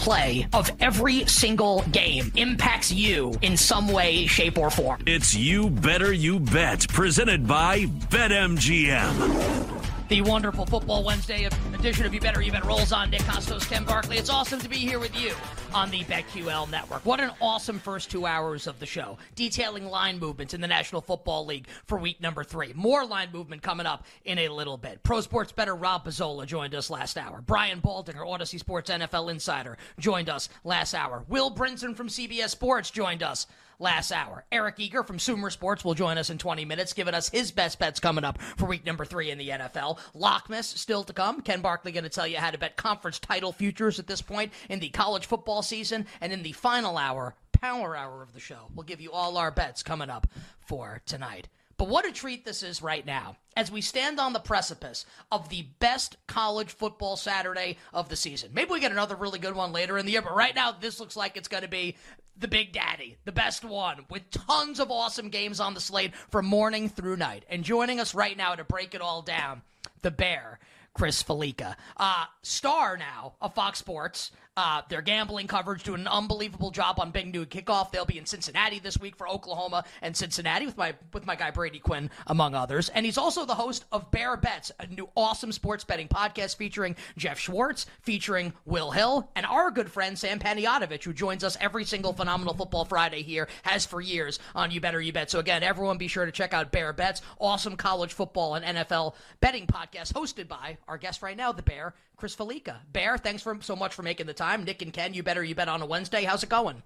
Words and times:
play 0.00 0.46
of 0.52 0.72
every 0.80 1.26
single 1.26 1.82
game 1.92 2.32
impacts 2.36 2.90
you 2.90 3.34
in 3.42 3.56
some 3.56 3.88
way, 3.88 4.26
shape, 4.26 4.58
or 4.58 4.70
form. 4.70 5.02
It's 5.06 5.34
You 5.34 5.70
Better 5.70 6.12
You 6.12 6.40
Bet, 6.40 6.88
presented 6.88 7.46
by 7.46 7.84
BetMGM. 8.10 9.79
The 10.10 10.22
wonderful 10.22 10.66
Football 10.66 11.04
Wednesday 11.04 11.48
edition 11.72 12.04
of 12.04 12.12
You 12.12 12.18
Bettor 12.18 12.42
You 12.42 12.50
Bet 12.50 12.64
rolls 12.64 12.90
on. 12.90 13.10
Nick 13.10 13.20
Kostos, 13.20 13.64
Ken 13.70 13.84
Barkley. 13.84 14.18
It's 14.18 14.28
awesome 14.28 14.58
to 14.58 14.68
be 14.68 14.78
here 14.78 14.98
with 14.98 15.16
you 15.16 15.34
on 15.72 15.88
the 15.92 16.00
BetQL 16.00 16.68
network. 16.68 17.06
What 17.06 17.20
an 17.20 17.30
awesome 17.40 17.78
first 17.78 18.10
two 18.10 18.26
hours 18.26 18.66
of 18.66 18.80
the 18.80 18.86
show, 18.86 19.18
detailing 19.36 19.84
line 19.84 20.18
movements 20.18 20.52
in 20.52 20.60
the 20.60 20.66
National 20.66 21.00
Football 21.00 21.46
League 21.46 21.68
for 21.86 21.96
week 21.96 22.20
number 22.20 22.42
three. 22.42 22.72
More 22.74 23.06
line 23.06 23.28
movement 23.32 23.62
coming 23.62 23.86
up 23.86 24.04
in 24.24 24.38
a 24.38 24.48
little 24.48 24.76
bit. 24.76 25.00
Pro 25.04 25.20
Sports 25.20 25.52
Better 25.52 25.76
Rob 25.76 26.04
Pizzola 26.04 26.44
joined 26.44 26.74
us 26.74 26.90
last 26.90 27.16
hour. 27.16 27.40
Brian 27.40 27.80
Baldinger, 27.80 28.26
Audacy 28.26 28.58
Sports 28.58 28.90
NFL 28.90 29.30
Insider, 29.30 29.78
joined 30.00 30.28
us 30.28 30.48
last 30.64 30.92
hour. 30.92 31.22
Will 31.28 31.52
Brinson 31.52 31.94
from 31.94 32.08
CBS 32.08 32.48
Sports 32.48 32.90
joined 32.90 33.22
us 33.22 33.46
last 33.80 34.12
hour. 34.12 34.44
Eric 34.52 34.76
Eager 34.78 35.02
from 35.02 35.18
Sumer 35.18 35.50
Sports 35.50 35.84
will 35.84 35.94
join 35.94 36.18
us 36.18 36.30
in 36.30 36.38
20 36.38 36.64
minutes, 36.64 36.92
giving 36.92 37.14
us 37.14 37.28
his 37.28 37.50
best 37.50 37.78
bets 37.78 37.98
coming 37.98 38.24
up 38.24 38.40
for 38.56 38.66
week 38.66 38.86
number 38.86 39.04
three 39.04 39.30
in 39.30 39.38
the 39.38 39.48
NFL. 39.48 39.98
Lockmas 40.14 40.64
still 40.64 41.02
to 41.04 41.12
come. 41.12 41.40
Ken 41.40 41.60
Barkley 41.60 41.92
going 41.92 42.04
to 42.04 42.10
tell 42.10 42.26
you 42.26 42.36
how 42.36 42.50
to 42.50 42.58
bet 42.58 42.76
conference 42.76 43.18
title 43.18 43.52
futures 43.52 43.98
at 43.98 44.06
this 44.06 44.22
point 44.22 44.52
in 44.68 44.80
the 44.80 44.90
college 44.90 45.26
football 45.26 45.62
season. 45.62 46.06
And 46.20 46.32
in 46.32 46.42
the 46.42 46.52
final 46.52 46.96
hour, 46.96 47.34
power 47.52 47.96
hour 47.96 48.22
of 48.22 48.32
the 48.32 48.40
show, 48.40 48.68
we'll 48.74 48.84
give 48.84 49.00
you 49.00 49.12
all 49.12 49.36
our 49.36 49.50
bets 49.50 49.82
coming 49.82 50.10
up 50.10 50.26
for 50.60 51.00
tonight. 51.06 51.48
But 51.80 51.88
what 51.88 52.06
a 52.06 52.12
treat 52.12 52.44
this 52.44 52.62
is 52.62 52.82
right 52.82 53.06
now 53.06 53.38
as 53.56 53.72
we 53.72 53.80
stand 53.80 54.20
on 54.20 54.34
the 54.34 54.38
precipice 54.38 55.06
of 55.32 55.48
the 55.48 55.62
best 55.78 56.18
college 56.26 56.68
football 56.68 57.16
Saturday 57.16 57.78
of 57.94 58.10
the 58.10 58.16
season. 58.16 58.50
Maybe 58.52 58.70
we 58.70 58.80
get 58.80 58.92
another 58.92 59.16
really 59.16 59.38
good 59.38 59.54
one 59.54 59.72
later 59.72 59.96
in 59.96 60.04
the 60.04 60.12
year, 60.12 60.20
but 60.20 60.36
right 60.36 60.54
now 60.54 60.72
this 60.72 61.00
looks 61.00 61.16
like 61.16 61.38
it's 61.38 61.48
going 61.48 61.62
to 61.62 61.70
be 61.70 61.96
the 62.36 62.48
Big 62.48 62.74
Daddy, 62.74 63.16
the 63.24 63.32
best 63.32 63.64
one, 63.64 64.04
with 64.10 64.30
tons 64.30 64.78
of 64.78 64.90
awesome 64.90 65.30
games 65.30 65.58
on 65.58 65.72
the 65.72 65.80
slate 65.80 66.14
from 66.28 66.44
morning 66.44 66.90
through 66.90 67.16
night. 67.16 67.46
And 67.48 67.64
joining 67.64 67.98
us 67.98 68.14
right 68.14 68.36
now 68.36 68.54
to 68.54 68.62
break 68.62 68.94
it 68.94 69.00
all 69.00 69.22
down, 69.22 69.62
the 70.02 70.10
Bear. 70.10 70.58
Chris 70.92 71.22
Fallica, 71.22 71.76
uh, 71.96 72.24
star 72.42 72.96
now 72.96 73.34
of 73.40 73.54
Fox 73.54 73.78
Sports, 73.78 74.32
uh, 74.56 74.82
their 74.88 75.00
gambling 75.00 75.46
coverage 75.46 75.84
doing 75.84 76.00
an 76.00 76.08
unbelievable 76.08 76.70
job 76.70 76.98
on 76.98 77.12
Big 77.12 77.32
Noon 77.32 77.46
Kickoff. 77.46 77.92
They'll 77.92 78.04
be 78.04 78.18
in 78.18 78.26
Cincinnati 78.26 78.78
this 78.78 78.98
week 78.98 79.16
for 79.16 79.28
Oklahoma 79.28 79.84
and 80.02 80.16
Cincinnati 80.16 80.66
with 80.66 80.76
my 80.76 80.94
with 81.12 81.24
my 81.24 81.36
guy 81.36 81.50
Brady 81.50 81.78
Quinn 81.78 82.10
among 82.26 82.54
others. 82.54 82.88
And 82.88 83.06
he's 83.06 83.16
also 83.16 83.46
the 83.46 83.54
host 83.54 83.84
of 83.92 84.10
Bear 84.10 84.36
Bets, 84.36 84.72
a 84.80 84.86
new 84.86 85.08
awesome 85.16 85.52
sports 85.52 85.84
betting 85.84 86.08
podcast 86.08 86.56
featuring 86.56 86.96
Jeff 87.16 87.38
Schwartz, 87.38 87.86
featuring 88.02 88.52
Will 88.64 88.90
Hill, 88.90 89.30
and 89.36 89.46
our 89.46 89.70
good 89.70 89.90
friend 89.90 90.18
Sam 90.18 90.40
Panayotovich, 90.40 91.04
who 91.04 91.12
joins 91.12 91.44
us 91.44 91.56
every 91.60 91.84
single 91.84 92.12
Phenomenal 92.12 92.54
Football 92.54 92.84
Friday 92.84 93.22
here, 93.22 93.48
has 93.62 93.86
for 93.86 94.00
years 94.00 94.40
on 94.54 94.70
You 94.70 94.80
Better 94.80 95.00
You 95.00 95.12
Bet. 95.12 95.30
So 95.30 95.38
again, 95.38 95.62
everyone 95.62 95.96
be 95.96 96.08
sure 96.08 96.26
to 96.26 96.32
check 96.32 96.52
out 96.52 96.72
Bear 96.72 96.92
Bets, 96.92 97.22
awesome 97.38 97.76
college 97.76 98.12
football 98.12 98.56
and 98.56 98.76
NFL 98.76 99.14
betting 99.40 99.66
podcast 99.66 100.12
hosted 100.12 100.48
by 100.48 100.76
our 100.88 100.98
guest 100.98 101.22
right 101.22 101.36
now, 101.36 101.52
the 101.52 101.62
Bear, 101.62 101.94
Chris 102.20 102.36
Fallica. 102.36 102.76
Bear, 102.92 103.16
thanks 103.16 103.42
for 103.42 103.56
so 103.62 103.74
much 103.74 103.94
for 103.94 104.02
making 104.02 104.26
the 104.26 104.34
time. 104.34 104.62
Nick 104.62 104.82
and 104.82 104.92
Ken, 104.92 105.14
you 105.14 105.22
better 105.22 105.42
you 105.42 105.54
bet 105.54 105.68
on 105.68 105.80
a 105.80 105.86
Wednesday. 105.86 106.22
How's 106.24 106.42
it 106.42 106.50
going? 106.50 106.82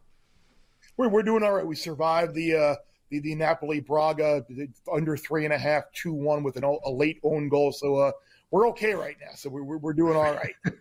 We're 0.97 1.09
we're 1.09 1.25
doing 1.25 1.43
all 1.43 1.53
right. 1.53 1.67
We 1.67 1.75
survived 1.75 2.34
the 2.34 2.55
uh, 2.55 2.75
the, 3.11 3.19
the 3.19 3.34
Napoli 3.34 3.81
Braga 3.81 4.47
under 4.91 5.17
three 5.17 5.45
and 5.45 5.53
a 5.53 5.59
half, 5.59 5.84
two 5.93 6.12
one 6.12 6.45
with 6.45 6.56
an, 6.56 6.62
a 6.62 6.91
late 6.91 7.19
own 7.25 7.49
goal. 7.49 7.72
So 7.72 7.97
uh, 7.97 8.12
we're 8.53 8.69
okay 8.69 8.95
right 8.95 9.17
now. 9.21 9.34
So 9.34 9.50
we're 9.50 9.65
we're 9.77 9.93
doing 9.93 10.15
all 10.15 10.34
right. 10.34 10.55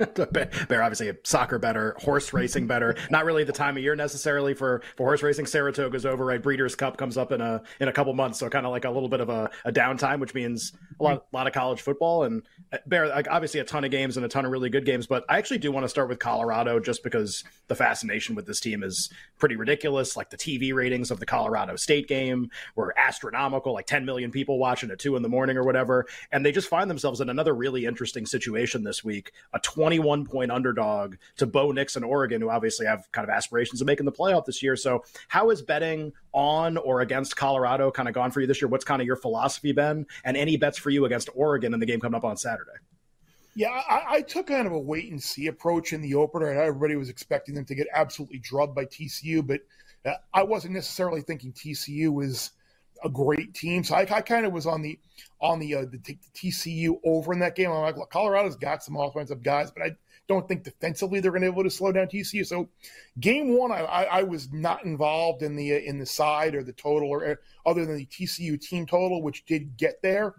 Bear, 0.32 0.82
obviously 0.82 1.08
a 1.08 1.16
soccer 1.22 1.58
bettor, 1.58 1.94
horse 2.00 2.32
racing 2.32 2.66
bettor. 2.66 2.96
Not 3.10 3.24
really 3.24 3.44
the 3.44 3.52
time 3.52 3.76
of 3.76 3.82
year 3.82 3.94
necessarily 3.94 4.52
for, 4.52 4.82
for 4.96 5.06
horse 5.06 5.22
racing. 5.22 5.46
Saratoga's 5.46 6.04
over, 6.04 6.24
right? 6.24 6.42
Breeders' 6.42 6.74
Cup 6.74 6.96
comes 6.96 7.16
up 7.16 7.30
in 7.30 7.40
a 7.40 7.62
in 7.78 7.86
a 7.86 7.92
couple 7.92 8.12
months, 8.12 8.40
so 8.40 8.48
kind 8.48 8.66
of 8.66 8.72
like 8.72 8.84
a 8.84 8.90
little 8.90 9.08
bit 9.08 9.20
of 9.20 9.28
a, 9.28 9.50
a 9.64 9.72
downtime, 9.72 10.18
which 10.18 10.34
means 10.34 10.72
a 10.98 11.02
lot, 11.02 11.26
a 11.32 11.36
lot 11.36 11.46
of 11.46 11.52
college 11.52 11.80
football 11.80 12.24
and 12.24 12.42
uh, 12.72 12.78
Bear. 12.86 13.08
Like 13.08 13.28
obviously 13.30 13.60
a 13.60 13.64
ton 13.64 13.84
of 13.84 13.92
games 13.92 14.16
and 14.16 14.26
a 14.26 14.28
ton 14.28 14.44
of 14.44 14.50
really 14.50 14.68
good 14.68 14.84
games, 14.84 15.06
but 15.06 15.24
I 15.28 15.38
actually 15.38 15.58
do 15.58 15.70
want 15.70 15.84
to 15.84 15.88
start 15.88 16.08
with 16.08 16.18
Colorado 16.18 16.80
just 16.80 17.04
because 17.04 17.44
the 17.68 17.76
fascination 17.76 18.34
with 18.34 18.46
this 18.46 18.58
team 18.58 18.82
is 18.82 19.10
pretty 19.38 19.54
ridiculous. 19.54 20.16
Like 20.16 20.30
the 20.30 20.36
TV 20.36 20.74
ratings 20.74 21.12
of 21.12 21.20
the 21.20 21.26
Colorado 21.26 21.76
State 21.76 22.08
game 22.08 22.50
were 22.74 22.92
astronomical, 22.98 23.72
like 23.72 23.86
10 23.86 24.04
million 24.04 24.32
people 24.32 24.58
watching 24.58 24.90
at 24.90 24.98
two 24.98 25.14
in 25.14 25.22
the 25.22 25.28
morning 25.28 25.56
or 25.56 25.62
whatever, 25.62 26.06
and 26.32 26.44
they 26.44 26.50
just 26.50 26.68
find 26.68 26.90
themselves 26.90 27.20
in 27.20 27.28
another 27.28 27.54
really 27.54 27.84
interesting 27.86 28.26
situation 28.26 28.82
this 28.82 29.04
week. 29.04 29.30
A 29.52 29.60
21 29.84 30.24
point 30.24 30.50
underdog 30.50 31.16
to 31.36 31.44
Bo 31.44 31.70
Nix 31.70 31.94
and 31.94 32.06
Oregon, 32.06 32.40
who 32.40 32.48
obviously 32.48 32.86
have 32.86 33.06
kind 33.12 33.28
of 33.28 33.28
aspirations 33.28 33.82
of 33.82 33.86
making 33.86 34.06
the 34.06 34.12
playoff 34.12 34.46
this 34.46 34.62
year. 34.62 34.76
So, 34.76 35.04
how 35.28 35.50
is 35.50 35.60
betting 35.60 36.14
on 36.32 36.78
or 36.78 37.02
against 37.02 37.36
Colorado 37.36 37.90
kind 37.90 38.08
of 38.08 38.14
gone 38.14 38.30
for 38.30 38.40
you 38.40 38.46
this 38.46 38.62
year? 38.62 38.68
What's 38.68 38.86
kind 38.86 39.02
of 39.02 39.06
your 39.06 39.16
philosophy 39.16 39.72
been? 39.72 40.06
And 40.24 40.38
any 40.38 40.56
bets 40.56 40.78
for 40.78 40.88
you 40.88 41.04
against 41.04 41.28
Oregon 41.34 41.74
in 41.74 41.80
the 41.80 41.86
game 41.86 42.00
coming 42.00 42.16
up 42.16 42.24
on 42.24 42.38
Saturday? 42.38 42.70
Yeah, 43.54 43.68
I, 43.68 44.04
I, 44.08 44.20
took 44.22 44.46
kind 44.46 44.66
of 44.66 44.72
a 44.72 44.78
wait 44.78 45.10
and 45.10 45.22
see 45.22 45.48
approach 45.48 45.92
in 45.92 46.00
the 46.00 46.14
opener, 46.14 46.48
and 46.48 46.58
everybody 46.58 46.96
was 46.96 47.10
expecting 47.10 47.54
them 47.54 47.66
to 47.66 47.74
get 47.74 47.86
absolutely 47.94 48.38
drubbed 48.38 48.74
by 48.74 48.86
TCU, 48.86 49.46
but 49.46 49.60
uh, 50.06 50.14
I 50.32 50.44
wasn't 50.44 50.72
necessarily 50.72 51.20
thinking 51.20 51.52
TCU 51.52 52.10
was 52.10 52.52
a 53.04 53.08
great 53.08 53.54
team. 53.54 53.84
So 53.84 53.94
I, 53.94 54.00
I 54.00 54.20
kind 54.20 54.46
of 54.46 54.52
was 54.52 54.66
on 54.66 54.82
the 54.82 54.98
on 55.40 55.58
the, 55.58 55.74
uh, 55.74 55.80
the, 55.82 55.98
the, 55.98 56.18
TCU 56.34 56.98
over 57.04 57.32
in 57.32 57.38
that 57.40 57.54
game. 57.54 57.70
I'm 57.70 57.82
like, 57.82 57.96
look, 57.96 58.10
Colorado's 58.10 58.56
got 58.56 58.82
some 58.82 58.96
offensive 58.96 59.42
guys, 59.42 59.70
but 59.70 59.82
I 59.82 59.96
don't 60.26 60.48
think 60.48 60.64
defensively 60.64 61.20
they're 61.20 61.30
going 61.30 61.42
to 61.42 61.50
be 61.50 61.52
able 61.52 61.64
to 61.64 61.70
slow 61.70 61.92
down 61.92 62.06
TCU. 62.06 62.46
So 62.46 62.68
game 63.20 63.56
one, 63.58 63.70
I, 63.70 63.80
I, 63.80 64.02
I 64.02 64.22
was 64.22 64.50
not 64.52 64.84
involved 64.84 65.42
in 65.42 65.54
the 65.54 65.74
uh, 65.74 65.78
in 65.78 65.98
the 65.98 66.06
side 66.06 66.54
or 66.54 66.62
the 66.62 66.72
total 66.72 67.10
or 67.10 67.32
uh, 67.32 67.34
other 67.66 67.84
than 67.84 67.96
the 67.96 68.06
TCU 68.06 68.60
team 68.60 68.86
total, 68.86 69.22
which 69.22 69.44
did 69.44 69.76
get 69.76 70.00
there. 70.02 70.34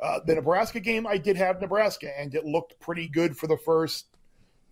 Uh, 0.00 0.18
the 0.26 0.34
Nebraska 0.34 0.80
game, 0.80 1.06
I 1.06 1.16
did 1.16 1.36
have 1.36 1.60
Nebraska, 1.60 2.10
and 2.18 2.34
it 2.34 2.44
looked 2.44 2.78
pretty 2.80 3.08
good 3.08 3.36
for 3.36 3.46
the 3.46 3.56
first 3.56 4.06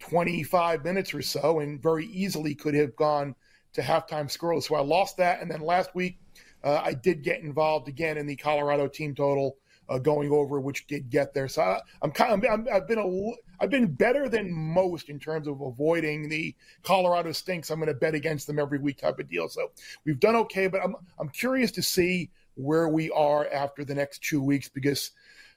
25 0.01 0.85
minutes 0.85 1.15
or 1.15 1.23
so, 1.23 1.61
and 1.61 1.81
very 1.81 2.07
easily 2.07 2.55
could 2.55 2.75
have 2.75 2.97
gone 2.97 3.37
to 3.75 3.81
halftime 3.81 4.27
scoreless. 4.27 4.65
So 4.65 4.75
I 4.75 4.81
lost 4.81 5.19
that, 5.19 5.41
and 5.41 5.49
then 5.49 5.61
last 5.61 5.95
week 5.95 6.19
uh, 6.65 6.81
I 6.85 6.95
did 6.95 7.23
get 7.23 7.41
involved 7.41 7.89
again 7.89 8.19
in 8.19 8.27
the 8.27 8.37
Colorado 8.37 8.89
team 8.89 9.15
total 9.15 9.57
uh, 9.89 9.99
going 9.99 10.31
over, 10.31 10.61
which 10.61 10.87
did 10.87 11.11
get 11.11 11.35
there. 11.35 11.49
So 11.49 11.63
I, 11.63 11.81
am 12.03 12.13
kind 12.13 12.33
of, 12.33 12.69
i 12.69 12.75
have 12.75 12.87
been 12.87 12.99
a, 12.99 13.63
I've 13.63 13.71
been 13.71 13.93
better 13.93 14.29
than 14.29 14.53
most 14.53 15.09
in 15.09 15.19
terms 15.19 15.49
of 15.49 15.61
avoiding 15.61 16.29
the 16.29 16.55
Colorado 16.83 17.33
stinks. 17.33 17.71
I'm 17.71 17.81
going 17.81 17.89
to 17.89 17.95
bet 17.95 18.15
against 18.15 18.47
them 18.47 18.59
every 18.59 18.79
week 18.79 18.99
type 18.99 19.19
of 19.19 19.29
deal. 19.29 19.49
So 19.49 19.73
we've 20.05 20.21
done 20.21 20.37
okay, 20.37 20.69
but 20.69 20.81
I'm 20.83 20.95
I'm 21.19 21.29
curious 21.29 21.73
to 21.73 21.83
see 21.83 22.31
where 22.55 22.89
we 22.89 23.11
are 23.11 23.49
after 23.53 23.85
the 23.85 23.95
next 23.95 24.23
two 24.23 24.43
weeks 24.43 24.69
because 24.69 25.11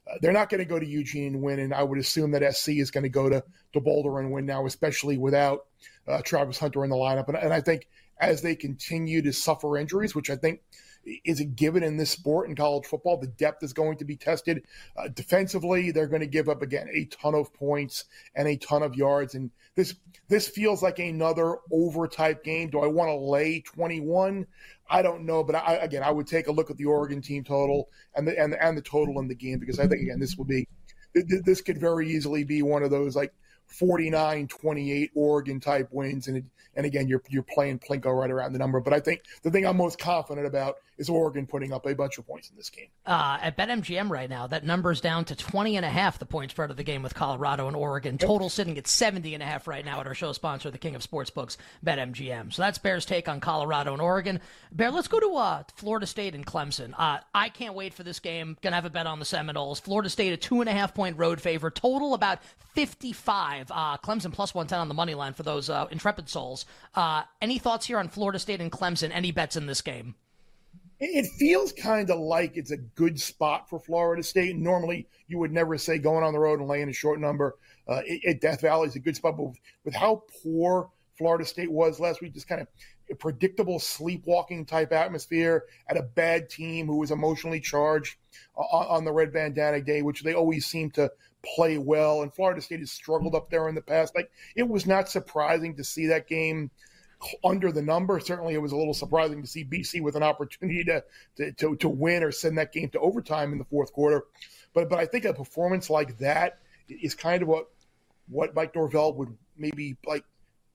uh, 0.09 0.15
they're 0.21 0.33
not 0.33 0.49
going 0.49 0.59
to 0.59 0.65
go 0.65 0.79
to 0.79 0.85
Eugene 0.85 1.35
and 1.35 1.43
win, 1.43 1.59
and 1.59 1.73
I 1.73 1.83
would 1.83 1.99
assume 1.99 2.31
that 2.31 2.55
SC 2.55 2.69
is 2.69 2.91
going 2.91 3.03
to 3.03 3.09
go 3.09 3.29
to, 3.29 3.43
to 3.73 3.79
Boulder 3.79 4.19
and 4.19 4.31
win 4.31 4.45
now, 4.45 4.65
especially 4.65 5.17
without 5.17 5.65
uh, 6.07 6.21
Travis 6.23 6.59
Hunter 6.59 6.83
in 6.83 6.89
the 6.89 6.95
lineup. 6.95 7.27
And, 7.29 7.37
and 7.37 7.53
I 7.53 7.61
think 7.61 7.87
as 8.19 8.41
they 8.41 8.55
continue 8.55 9.21
to 9.21 9.33
suffer 9.33 9.77
injuries, 9.77 10.15
which 10.15 10.29
I 10.29 10.35
think 10.35 10.61
is 11.05 11.39
a 11.39 11.45
given 11.45 11.83
in 11.83 11.97
this 11.97 12.11
sport 12.11 12.49
in 12.49 12.55
college 12.55 12.85
football. 12.85 13.17
The 13.17 13.27
depth 13.27 13.63
is 13.63 13.73
going 13.73 13.97
to 13.97 14.05
be 14.05 14.15
tested. 14.15 14.63
Uh, 14.95 15.09
defensively, 15.09 15.91
they're 15.91 16.07
going 16.07 16.21
to 16.21 16.27
give 16.27 16.49
up 16.49 16.61
again 16.61 16.87
a 16.91 17.05
ton 17.05 17.35
of 17.35 17.53
points 17.53 18.05
and 18.35 18.47
a 18.47 18.57
ton 18.57 18.83
of 18.83 18.95
yards. 18.95 19.35
And 19.35 19.51
this 19.75 19.95
this 20.29 20.47
feels 20.47 20.81
like 20.81 20.99
another 20.99 21.57
over 21.71 22.07
type 22.07 22.43
game. 22.43 22.69
Do 22.69 22.79
I 22.79 22.87
want 22.87 23.09
to 23.09 23.15
lay 23.15 23.61
21? 23.61 24.47
I 24.89 25.01
don't 25.01 25.25
know, 25.25 25.43
but 25.43 25.55
I, 25.55 25.75
again, 25.75 26.03
I 26.03 26.11
would 26.11 26.27
take 26.27 26.47
a 26.47 26.51
look 26.51 26.69
at 26.69 26.77
the 26.77 26.85
Oregon 26.85 27.21
team 27.21 27.43
total 27.43 27.89
and 28.15 28.27
the 28.27 28.39
and 28.39 28.53
the, 28.53 28.63
and 28.63 28.77
the 28.77 28.81
total 28.81 29.19
in 29.19 29.27
the 29.27 29.35
game 29.35 29.59
because 29.59 29.79
I 29.79 29.87
think 29.87 30.01
again 30.01 30.19
this 30.19 30.37
will 30.37 30.45
be 30.45 30.67
this 31.13 31.61
could 31.61 31.79
very 31.79 32.09
easily 32.09 32.43
be 32.43 32.61
one 32.61 32.83
of 32.83 32.89
those 32.89 33.15
like 33.15 33.33
49 33.73 34.47
28 34.47 35.11
Oregon 35.15 35.59
type 35.59 35.89
wins. 35.91 36.27
And, 36.27 36.37
it, 36.37 36.43
and 36.75 36.85
again, 36.85 37.07
you're, 37.07 37.21
you're 37.29 37.43
playing 37.43 37.79
Plinko 37.79 38.17
right 38.17 38.31
around 38.31 38.53
the 38.53 38.59
number. 38.59 38.79
But 38.79 38.93
I 38.93 38.99
think 38.99 39.21
the 39.43 39.51
thing 39.51 39.65
I'm 39.65 39.77
most 39.77 39.99
confident 39.99 40.47
about 40.47 40.77
is 40.97 41.09
Oregon 41.09 41.47
putting 41.47 41.73
up 41.73 41.85
a 41.85 41.95
bunch 41.95 42.17
of 42.17 42.27
points 42.27 42.49
in 42.49 42.55
this 42.55 42.69
game. 42.69 42.87
Uh, 43.05 43.37
at 43.41 43.57
BetMGM 43.57 44.09
right 44.09 44.29
now, 44.29 44.47
that 44.47 44.63
number's 44.63 45.01
down 45.01 45.25
to 45.25 45.35
20 45.35 45.75
and 45.77 45.85
a 45.85 45.89
half, 45.89 46.19
the 46.19 46.25
point 46.25 46.51
spread 46.51 46.69
of 46.69 46.77
the 46.77 46.83
game 46.83 47.01
with 47.01 47.15
Colorado 47.15 47.67
and 47.67 47.75
Oregon. 47.75 48.17
Total 48.17 48.49
sitting 48.49 48.77
at 48.77 48.87
70 48.87 49.33
and 49.33 49.41
a 49.41 49.45
half 49.45 49.67
right 49.67 49.83
now 49.83 49.99
at 49.99 50.07
our 50.07 50.13
show 50.13 50.31
sponsor, 50.33 50.69
the 50.69 50.77
king 50.77 50.95
of 50.95 51.01
sportsbooks, 51.01 51.57
BetMGM. 51.85 52.53
So 52.53 52.61
that's 52.61 52.77
Bear's 52.77 53.05
take 53.05 53.27
on 53.27 53.39
Colorado 53.39 53.93
and 53.93 54.01
Oregon. 54.01 54.39
Bear, 54.71 54.91
let's 54.91 55.07
go 55.07 55.19
to 55.19 55.35
uh, 55.35 55.63
Florida 55.75 56.05
State 56.05 56.35
and 56.35 56.45
Clemson. 56.45 56.93
Uh, 56.97 57.19
I 57.33 57.49
can't 57.49 57.73
wait 57.73 57.93
for 57.93 58.03
this 58.03 58.19
game. 58.19 58.57
Gonna 58.61 58.75
have 58.75 58.85
a 58.85 58.89
bet 58.89 59.07
on 59.07 59.19
the 59.19 59.25
Seminoles. 59.25 59.79
Florida 59.79 60.09
State, 60.09 60.33
a 60.33 60.37
two 60.37 60.61
and 60.61 60.69
a 60.69 60.73
half 60.73 60.93
point 60.93 61.17
road 61.17 61.41
favor. 61.41 61.71
Total 61.71 62.13
about 62.13 62.39
55. 62.73 63.62
Uh, 63.71 63.97
Clemson 63.97 64.31
plus 64.31 64.53
110 64.53 64.79
on 64.79 64.87
the 64.87 64.93
money 64.93 65.15
line 65.15 65.33
for 65.33 65.43
those 65.43 65.69
uh, 65.69 65.87
intrepid 65.91 66.29
souls. 66.29 66.65
Uh, 66.95 67.23
any 67.41 67.57
thoughts 67.57 67.85
here 67.85 67.97
on 67.97 68.07
Florida 68.07 68.39
State 68.39 68.61
and 68.61 68.71
Clemson? 68.71 69.11
Any 69.13 69.31
bets 69.31 69.55
in 69.55 69.65
this 69.65 69.81
game? 69.81 70.15
it 71.05 71.27
feels 71.37 71.73
kind 71.73 72.09
of 72.09 72.19
like 72.19 72.55
it's 72.55 72.71
a 72.71 72.77
good 72.77 73.19
spot 73.19 73.69
for 73.69 73.79
Florida 73.79 74.23
State. 74.23 74.55
Normally, 74.55 75.07
you 75.27 75.37
would 75.39 75.51
never 75.51 75.77
say 75.77 75.97
going 75.97 76.23
on 76.23 76.33
the 76.33 76.39
road 76.39 76.59
and 76.59 76.69
laying 76.69 76.89
a 76.89 76.93
short 76.93 77.19
number 77.19 77.57
uh, 77.87 78.01
at 78.25 78.39
Death 78.39 78.61
Valley 78.61 78.87
is 78.87 78.95
a 78.95 78.99
good 78.99 79.15
spot. 79.15 79.35
But 79.35 79.51
with 79.83 79.95
how 79.95 80.23
poor 80.41 80.89
Florida 81.17 81.45
State 81.45 81.71
was 81.71 81.99
last 81.99 82.21
week, 82.21 82.33
just 82.33 82.47
kind 82.47 82.61
of 82.61 82.67
a 83.11 83.15
predictable 83.15 83.79
sleepwalking 83.79 84.65
type 84.65 84.93
atmosphere 84.93 85.65
at 85.89 85.97
a 85.97 86.03
bad 86.03 86.49
team 86.49 86.87
who 86.87 86.97
was 86.97 87.11
emotionally 87.11 87.59
charged 87.59 88.15
on, 88.55 88.85
on 88.87 89.05
the 89.05 89.11
red 89.11 89.33
bandana 89.33 89.81
day, 89.81 90.01
which 90.01 90.23
they 90.23 90.33
always 90.33 90.65
seem 90.65 90.89
to 90.91 91.11
play 91.43 91.77
well. 91.77 92.21
And 92.21 92.33
Florida 92.33 92.61
State 92.61 92.79
has 92.79 92.91
struggled 92.91 93.35
up 93.35 93.49
there 93.49 93.67
in 93.69 93.75
the 93.75 93.81
past. 93.81 94.15
Like 94.15 94.31
it 94.55 94.67
was 94.67 94.85
not 94.85 95.09
surprising 95.09 95.75
to 95.75 95.83
see 95.83 96.07
that 96.07 96.27
game 96.27 96.71
under 97.43 97.71
the 97.71 97.81
number. 97.81 98.19
Certainly, 98.19 98.53
it 98.53 98.61
was 98.61 98.71
a 98.71 98.77
little 98.77 98.93
surprising 98.93 99.41
to 99.41 99.47
see 99.47 99.63
BC 99.63 100.01
with 100.01 100.15
an 100.15 100.23
opportunity 100.23 100.83
to, 100.85 101.03
to 101.37 101.51
to, 101.53 101.75
to 101.77 101.89
win 101.89 102.23
or 102.23 102.31
send 102.31 102.57
that 102.57 102.73
game 102.73 102.89
to 102.89 102.99
overtime 102.99 103.51
in 103.51 103.57
the 103.57 103.65
fourth 103.65 103.93
quarter. 103.93 104.25
But 104.73 104.89
but 104.89 104.99
I 104.99 105.05
think 105.05 105.25
a 105.25 105.33
performance 105.33 105.89
like 105.89 106.17
that 106.19 106.59
is 106.89 107.15
kind 107.15 107.41
of 107.41 107.47
what 107.47 107.69
what 108.27 108.55
Mike 108.55 108.75
Norvell 108.75 109.13
would 109.13 109.35
maybe 109.57 109.97
like 110.05 110.23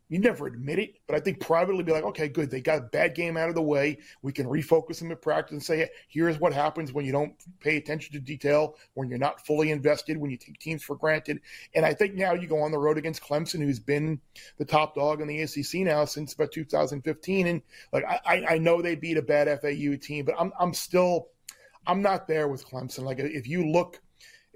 you 0.08 0.18
never 0.18 0.46
admit 0.46 0.78
it, 0.78 0.94
but 1.06 1.16
I 1.16 1.20
think 1.20 1.40
privately 1.40 1.82
be 1.82 1.92
like, 1.92 2.04
okay, 2.04 2.28
good. 2.28 2.50
They 2.50 2.60
got 2.60 2.78
a 2.78 2.82
bad 2.82 3.14
game 3.14 3.36
out 3.36 3.50
of 3.50 3.54
the 3.54 3.62
way. 3.62 3.98
We 4.22 4.32
can 4.32 4.46
refocus 4.46 5.00
them 5.00 5.12
at 5.12 5.20
practice 5.20 5.52
and 5.52 5.62
say, 5.62 5.90
here's 6.08 6.40
what 6.40 6.52
happens 6.52 6.92
when 6.92 7.04
you 7.04 7.12
don't 7.12 7.34
pay 7.60 7.76
attention 7.76 8.14
to 8.14 8.20
detail, 8.20 8.76
when 8.94 9.08
you're 9.08 9.18
not 9.18 9.44
fully 9.44 9.70
invested, 9.70 10.16
when 10.16 10.30
you 10.30 10.38
take 10.38 10.58
teams 10.58 10.82
for 10.82 10.96
granted. 10.96 11.40
And 11.74 11.84
I 11.84 11.92
think 11.92 12.14
now 12.14 12.32
you 12.32 12.46
go 12.46 12.60
on 12.60 12.70
the 12.70 12.78
road 12.78 12.96
against 12.96 13.22
Clemson, 13.22 13.60
who's 13.60 13.80
been 13.80 14.20
the 14.56 14.64
top 14.64 14.94
dog 14.94 15.20
in 15.20 15.28
the 15.28 15.42
ACC 15.42 15.86
now 15.86 16.06
since 16.06 16.32
about 16.32 16.52
2015. 16.52 17.46
And 17.46 17.62
like, 17.92 18.04
I, 18.04 18.44
I 18.48 18.58
know 18.58 18.80
they 18.80 18.94
beat 18.94 19.18
a 19.18 19.22
bad 19.22 19.46
FAU 19.60 19.96
team, 20.00 20.24
but 20.24 20.34
I'm, 20.38 20.52
I'm 20.58 20.72
still, 20.72 21.28
I'm 21.86 22.00
not 22.00 22.26
there 22.26 22.48
with 22.48 22.66
Clemson. 22.66 23.04
Like, 23.04 23.18
if 23.18 23.46
you 23.46 23.70
look 23.70 24.00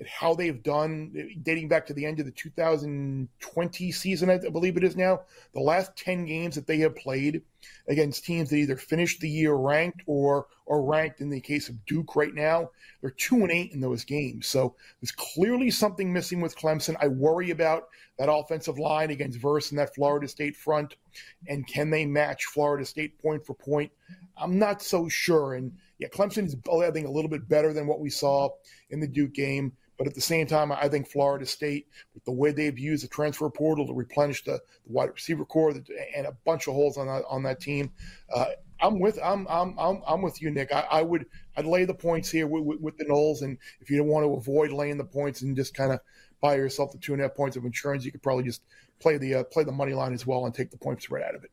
how 0.06 0.34
they've 0.34 0.62
done 0.62 1.12
dating 1.42 1.68
back 1.68 1.86
to 1.86 1.94
the 1.94 2.06
end 2.06 2.20
of 2.20 2.26
the 2.26 2.32
2020 2.32 3.92
season, 3.92 4.30
I 4.30 4.38
believe 4.38 4.76
it 4.76 4.84
is 4.84 4.96
now. 4.96 5.20
The 5.54 5.60
last 5.60 5.96
10 5.96 6.24
games 6.26 6.54
that 6.54 6.66
they 6.66 6.78
have 6.78 6.96
played 6.96 7.42
against 7.88 8.24
teams 8.24 8.50
that 8.50 8.56
either 8.56 8.76
finished 8.76 9.20
the 9.20 9.28
year 9.28 9.54
ranked 9.54 10.02
or 10.06 10.46
or 10.66 10.84
ranked 10.84 11.20
in 11.20 11.28
the 11.28 11.40
case 11.40 11.68
of 11.68 11.84
Duke 11.84 12.16
right 12.16 12.34
now, 12.34 12.70
they're 13.00 13.10
two 13.10 13.36
and 13.36 13.50
eight 13.50 13.72
in 13.72 13.80
those 13.80 14.04
games. 14.04 14.46
So 14.46 14.74
there's 15.00 15.12
clearly 15.12 15.70
something 15.70 16.12
missing 16.12 16.40
with 16.40 16.56
Clemson. 16.56 16.96
I 17.00 17.08
worry 17.08 17.50
about 17.50 17.88
that 18.18 18.32
offensive 18.32 18.78
line 18.78 19.10
against 19.10 19.40
Verse 19.40 19.70
and 19.70 19.78
that 19.78 19.94
Florida 19.94 20.28
State 20.28 20.56
front, 20.56 20.96
and 21.48 21.66
can 21.66 21.90
they 21.90 22.06
match 22.06 22.46
Florida 22.46 22.86
State 22.86 23.18
point 23.18 23.44
for 23.44 23.54
point? 23.54 23.90
I'm 24.36 24.58
not 24.58 24.82
so 24.82 25.08
sure. 25.08 25.54
And 25.54 25.72
yeah, 26.02 26.08
Clemson 26.08 26.46
is 26.46 26.56
think 26.92 27.06
a 27.06 27.10
little 27.10 27.30
bit 27.30 27.48
better 27.48 27.72
than 27.72 27.86
what 27.86 28.00
we 28.00 28.10
saw 28.10 28.50
in 28.90 28.98
the 28.98 29.06
Duke 29.06 29.34
game. 29.34 29.72
But 29.96 30.08
at 30.08 30.14
the 30.14 30.20
same 30.20 30.48
time, 30.48 30.72
I 30.72 30.88
think 30.88 31.06
Florida 31.06 31.46
State, 31.46 31.86
with 32.12 32.24
the 32.24 32.32
way 32.32 32.50
they've 32.50 32.76
used 32.76 33.04
the 33.04 33.08
transfer 33.08 33.48
portal 33.48 33.86
to 33.86 33.92
replenish 33.92 34.42
the, 34.42 34.58
the 34.84 34.92
wide 34.92 35.10
receiver 35.10 35.44
corps 35.44 35.74
and 36.16 36.26
a 36.26 36.32
bunch 36.44 36.66
of 36.66 36.74
holes 36.74 36.96
on 36.96 37.06
that 37.06 37.22
on 37.28 37.44
that 37.44 37.60
team, 37.60 37.92
uh, 38.34 38.46
I'm 38.80 38.98
with 38.98 39.20
I'm 39.22 39.46
I'm 39.48 39.78
I'm, 39.78 40.02
I'm 40.04 40.22
with 40.22 40.42
you, 40.42 40.50
Nick. 40.50 40.72
I, 40.72 40.80
I, 40.90 41.02
would 41.02 41.26
I'd 41.56 41.66
lay 41.66 41.84
the 41.84 41.94
points 41.94 42.30
here 42.30 42.48
with, 42.48 42.64
with, 42.64 42.80
with 42.80 42.96
the 42.96 43.04
Noles, 43.04 43.42
and 43.42 43.58
if 43.80 43.90
you 43.90 43.98
don't 43.98 44.08
want 44.08 44.26
to 44.26 44.34
avoid 44.34 44.72
laying 44.72 44.98
the 44.98 45.04
points 45.04 45.42
and 45.42 45.54
just 45.54 45.72
kind 45.72 45.92
of 45.92 46.00
buy 46.40 46.56
yourself 46.56 46.90
the 46.90 46.98
two 46.98 47.12
and 47.12 47.22
a 47.22 47.26
half 47.26 47.36
points 47.36 47.56
of 47.56 47.64
insurance, 47.64 48.04
you 48.04 48.10
could 48.10 48.24
probably 48.24 48.42
just 48.42 48.62
play 48.98 49.18
the 49.18 49.34
uh, 49.36 49.44
play 49.44 49.62
the 49.62 49.70
money 49.70 49.92
line 49.92 50.14
as 50.14 50.26
well 50.26 50.46
and 50.46 50.54
take 50.54 50.72
the 50.72 50.78
points 50.78 51.12
right 51.12 51.22
out 51.22 51.36
of 51.36 51.44
it. 51.44 51.52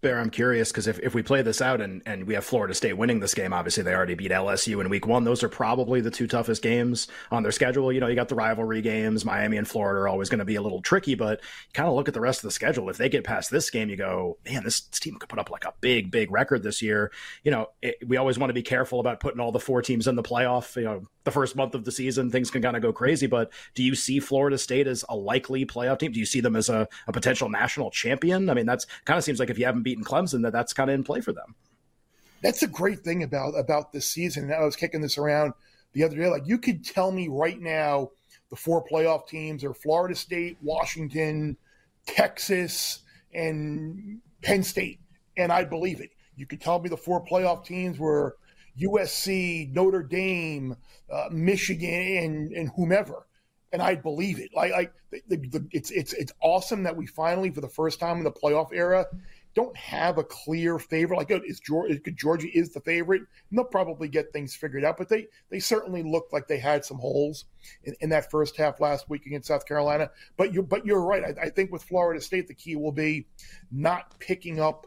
Bear, 0.00 0.20
I'm 0.20 0.30
curious 0.30 0.70
because 0.70 0.86
if, 0.86 1.00
if 1.00 1.12
we 1.12 1.24
play 1.24 1.42
this 1.42 1.60
out 1.60 1.80
and, 1.80 2.02
and 2.06 2.24
we 2.24 2.34
have 2.34 2.44
Florida 2.44 2.72
State 2.72 2.92
winning 2.92 3.18
this 3.18 3.34
game, 3.34 3.52
obviously 3.52 3.82
they 3.82 3.92
already 3.92 4.14
beat 4.14 4.30
LSU 4.30 4.80
in 4.80 4.88
week 4.88 5.08
one. 5.08 5.24
Those 5.24 5.42
are 5.42 5.48
probably 5.48 6.00
the 6.00 6.10
two 6.10 6.28
toughest 6.28 6.62
games 6.62 7.08
on 7.32 7.42
their 7.42 7.50
schedule. 7.50 7.92
You 7.92 7.98
know, 7.98 8.06
you 8.06 8.14
got 8.14 8.28
the 8.28 8.36
rivalry 8.36 8.80
games. 8.80 9.24
Miami 9.24 9.56
and 9.56 9.66
Florida 9.66 9.98
are 10.02 10.08
always 10.08 10.28
going 10.28 10.38
to 10.38 10.44
be 10.44 10.54
a 10.54 10.62
little 10.62 10.80
tricky, 10.82 11.16
but 11.16 11.40
kind 11.72 11.88
of 11.88 11.96
look 11.96 12.06
at 12.06 12.14
the 12.14 12.20
rest 12.20 12.38
of 12.38 12.42
the 12.42 12.52
schedule. 12.52 12.88
If 12.88 12.96
they 12.96 13.08
get 13.08 13.24
past 13.24 13.50
this 13.50 13.70
game, 13.70 13.88
you 13.88 13.96
go, 13.96 14.38
man, 14.44 14.62
this, 14.62 14.82
this 14.82 15.00
team 15.00 15.16
could 15.16 15.28
put 15.28 15.40
up 15.40 15.50
like 15.50 15.64
a 15.64 15.74
big, 15.80 16.12
big 16.12 16.30
record 16.30 16.62
this 16.62 16.80
year. 16.80 17.10
You 17.42 17.50
know, 17.50 17.70
it, 17.82 17.96
we 18.06 18.18
always 18.18 18.38
want 18.38 18.50
to 18.50 18.54
be 18.54 18.62
careful 18.62 19.00
about 19.00 19.18
putting 19.18 19.40
all 19.40 19.50
the 19.50 19.58
four 19.58 19.82
teams 19.82 20.06
in 20.06 20.14
the 20.14 20.22
playoff. 20.22 20.76
You 20.76 20.84
know, 20.84 21.02
the 21.24 21.32
first 21.32 21.56
month 21.56 21.74
of 21.74 21.84
the 21.84 21.92
season, 21.92 22.30
things 22.30 22.50
can 22.50 22.62
kind 22.62 22.76
of 22.76 22.82
go 22.82 22.92
crazy, 22.92 23.26
but 23.26 23.52
do 23.74 23.82
you 23.82 23.94
see 23.94 24.20
Florida 24.20 24.56
State 24.56 24.86
as 24.86 25.04
a 25.08 25.16
likely 25.16 25.66
playoff 25.66 25.98
team? 25.98 26.12
Do 26.12 26.20
you 26.20 26.24
see 26.24 26.40
them 26.40 26.54
as 26.54 26.68
a, 26.68 26.88
a 27.06 27.12
potential 27.12 27.50
national 27.50 27.90
champion? 27.90 28.48
I 28.48 28.54
mean, 28.54 28.64
that's 28.64 28.86
kind 29.04 29.18
of 29.18 29.24
seems 29.24 29.38
like 29.38 29.50
if 29.50 29.58
you 29.58 29.66
haven't 29.66 29.82
beaten 29.88 30.04
Clemson, 30.04 30.42
that 30.42 30.52
that's 30.52 30.74
kind 30.74 30.90
of 30.90 30.94
in 30.94 31.04
play 31.04 31.20
for 31.20 31.32
them. 31.32 31.54
That's 32.42 32.62
a 32.62 32.68
great 32.68 33.00
thing 33.00 33.22
about 33.22 33.58
about 33.58 33.92
this 33.92 34.06
season. 34.06 34.52
I 34.52 34.64
was 34.64 34.76
kicking 34.76 35.00
this 35.00 35.16
around 35.16 35.54
the 35.92 36.04
other 36.04 36.16
day. 36.16 36.28
Like 36.28 36.46
you 36.46 36.58
could 36.58 36.84
tell 36.84 37.10
me 37.10 37.28
right 37.28 37.58
now, 37.58 38.10
the 38.50 38.56
four 38.56 38.84
playoff 38.86 39.26
teams 39.26 39.64
are 39.64 39.72
Florida 39.72 40.14
State, 40.14 40.58
Washington, 40.62 41.56
Texas, 42.06 43.00
and 43.32 44.20
Penn 44.42 44.62
State, 44.62 45.00
and 45.36 45.50
I'd 45.50 45.70
believe 45.70 46.00
it. 46.00 46.10
You 46.36 46.46
could 46.46 46.60
tell 46.60 46.78
me 46.78 46.88
the 46.88 46.96
four 46.96 47.24
playoff 47.24 47.64
teams 47.64 47.98
were 47.98 48.36
USC, 48.80 49.72
Notre 49.72 50.02
Dame, 50.02 50.76
uh, 51.10 51.28
Michigan, 51.32 52.18
and, 52.24 52.52
and 52.52 52.70
whomever, 52.76 53.26
and 53.72 53.82
I'd 53.82 54.02
believe 54.02 54.38
it. 54.38 54.50
Like, 54.54 54.72
like 54.72 54.92
the, 55.10 55.36
the, 55.36 55.66
it's 55.72 55.90
it's 55.90 56.12
it's 56.12 56.32
awesome 56.40 56.84
that 56.84 56.96
we 56.96 57.06
finally, 57.06 57.50
for 57.50 57.60
the 57.60 57.68
first 57.68 57.98
time 57.98 58.18
in 58.18 58.24
the 58.24 58.30
playoff 58.30 58.72
era, 58.72 59.06
don't 59.54 59.76
have 59.76 60.18
a 60.18 60.24
clear 60.24 60.78
favorite. 60.78 61.16
Like, 61.16 61.30
oh, 61.30 61.40
is 61.44 61.60
Georgia, 61.60 61.98
Georgia 62.14 62.48
is 62.52 62.72
the 62.72 62.80
favorite, 62.80 63.22
and 63.50 63.58
they'll 63.58 63.64
probably 63.64 64.08
get 64.08 64.32
things 64.32 64.54
figured 64.54 64.84
out. 64.84 64.96
But 64.96 65.08
they 65.08 65.26
they 65.50 65.60
certainly 65.60 66.02
looked 66.02 66.32
like 66.32 66.46
they 66.46 66.58
had 66.58 66.84
some 66.84 66.98
holes 66.98 67.46
in, 67.84 67.94
in 68.00 68.10
that 68.10 68.30
first 68.30 68.56
half 68.56 68.80
last 68.80 69.08
week 69.08 69.26
against 69.26 69.48
South 69.48 69.66
Carolina. 69.66 70.10
But 70.36 70.54
you 70.54 70.62
but 70.62 70.86
you're 70.86 71.02
right. 71.02 71.24
I, 71.24 71.46
I 71.46 71.50
think 71.50 71.72
with 71.72 71.82
Florida 71.82 72.20
State, 72.20 72.48
the 72.48 72.54
key 72.54 72.76
will 72.76 72.92
be 72.92 73.26
not 73.70 74.18
picking 74.18 74.60
up 74.60 74.86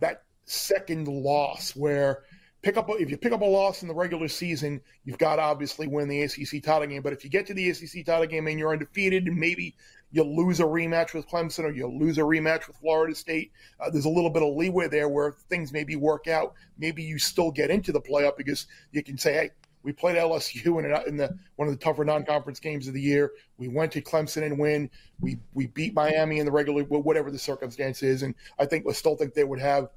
that 0.00 0.24
second 0.46 1.08
loss 1.08 1.74
where 1.76 2.24
pick 2.64 2.76
up 2.76 2.88
if 2.98 3.10
you 3.10 3.16
pick 3.16 3.32
up 3.32 3.42
a 3.42 3.44
loss 3.44 3.82
in 3.82 3.88
the 3.88 3.94
regular 3.94 4.26
season, 4.26 4.80
you've 5.04 5.18
got 5.18 5.36
to 5.36 5.42
obviously 5.42 5.86
win 5.86 6.08
the 6.08 6.22
ACC 6.22 6.62
title 6.62 6.86
game. 6.86 7.02
But 7.02 7.12
if 7.12 7.22
you 7.22 7.30
get 7.30 7.46
to 7.46 7.54
the 7.54 7.70
ACC 7.70 8.04
title 8.04 8.26
game 8.26 8.46
and 8.46 8.58
you're 8.58 8.72
undefeated, 8.72 9.26
maybe 9.26 9.76
you 10.14 10.22
lose 10.24 10.60
a 10.60 10.64
rematch 10.64 11.12
with 11.12 11.28
Clemson 11.28 11.64
or 11.64 11.72
you 11.72 11.86
lose 11.86 12.16
a 12.18 12.22
rematch 12.22 12.66
with 12.68 12.76
Florida 12.78 13.14
State, 13.14 13.52
uh, 13.80 13.90
there's 13.90 14.06
a 14.06 14.16
little 14.18 14.30
bit 14.30 14.42
of 14.42 14.54
leeway 14.56 14.88
there 14.88 15.08
where 15.08 15.32
things 15.50 15.72
maybe 15.72 15.96
work 15.96 16.28
out. 16.28 16.54
Maybe 16.78 17.02
you 17.02 17.18
still 17.18 17.50
get 17.50 17.70
into 17.70 17.92
the 17.92 18.00
playoff 18.00 18.36
because 18.36 18.66
you 18.92 19.02
can 19.02 19.18
say, 19.18 19.34
hey. 19.34 19.50
We 19.82 19.92
played 19.92 20.16
LSU 20.16 20.78
in, 20.78 20.86
in 21.06 21.18
the 21.18 21.36
one 21.56 21.68
of 21.68 21.74
the 21.78 21.84
tougher 21.84 22.06
non-conference 22.06 22.58
games 22.58 22.88
of 22.88 22.94
the 22.94 23.02
year. 23.02 23.32
We 23.58 23.68
went 23.68 23.92
to 23.92 24.00
Clemson 24.00 24.42
and 24.42 24.58
win. 24.58 24.88
We 25.20 25.40
we 25.52 25.66
beat 25.66 25.92
Miami 25.92 26.38
in 26.38 26.46
the 26.46 26.52
regular, 26.52 26.84
whatever 26.84 27.30
the 27.30 27.38
circumstance 27.38 28.02
is, 28.02 28.22
and 28.22 28.34
I 28.58 28.64
think 28.64 28.86
we 28.86 28.94
still 28.94 29.14
think 29.14 29.34
they 29.34 29.44
would 29.44 29.60
have 29.60 29.88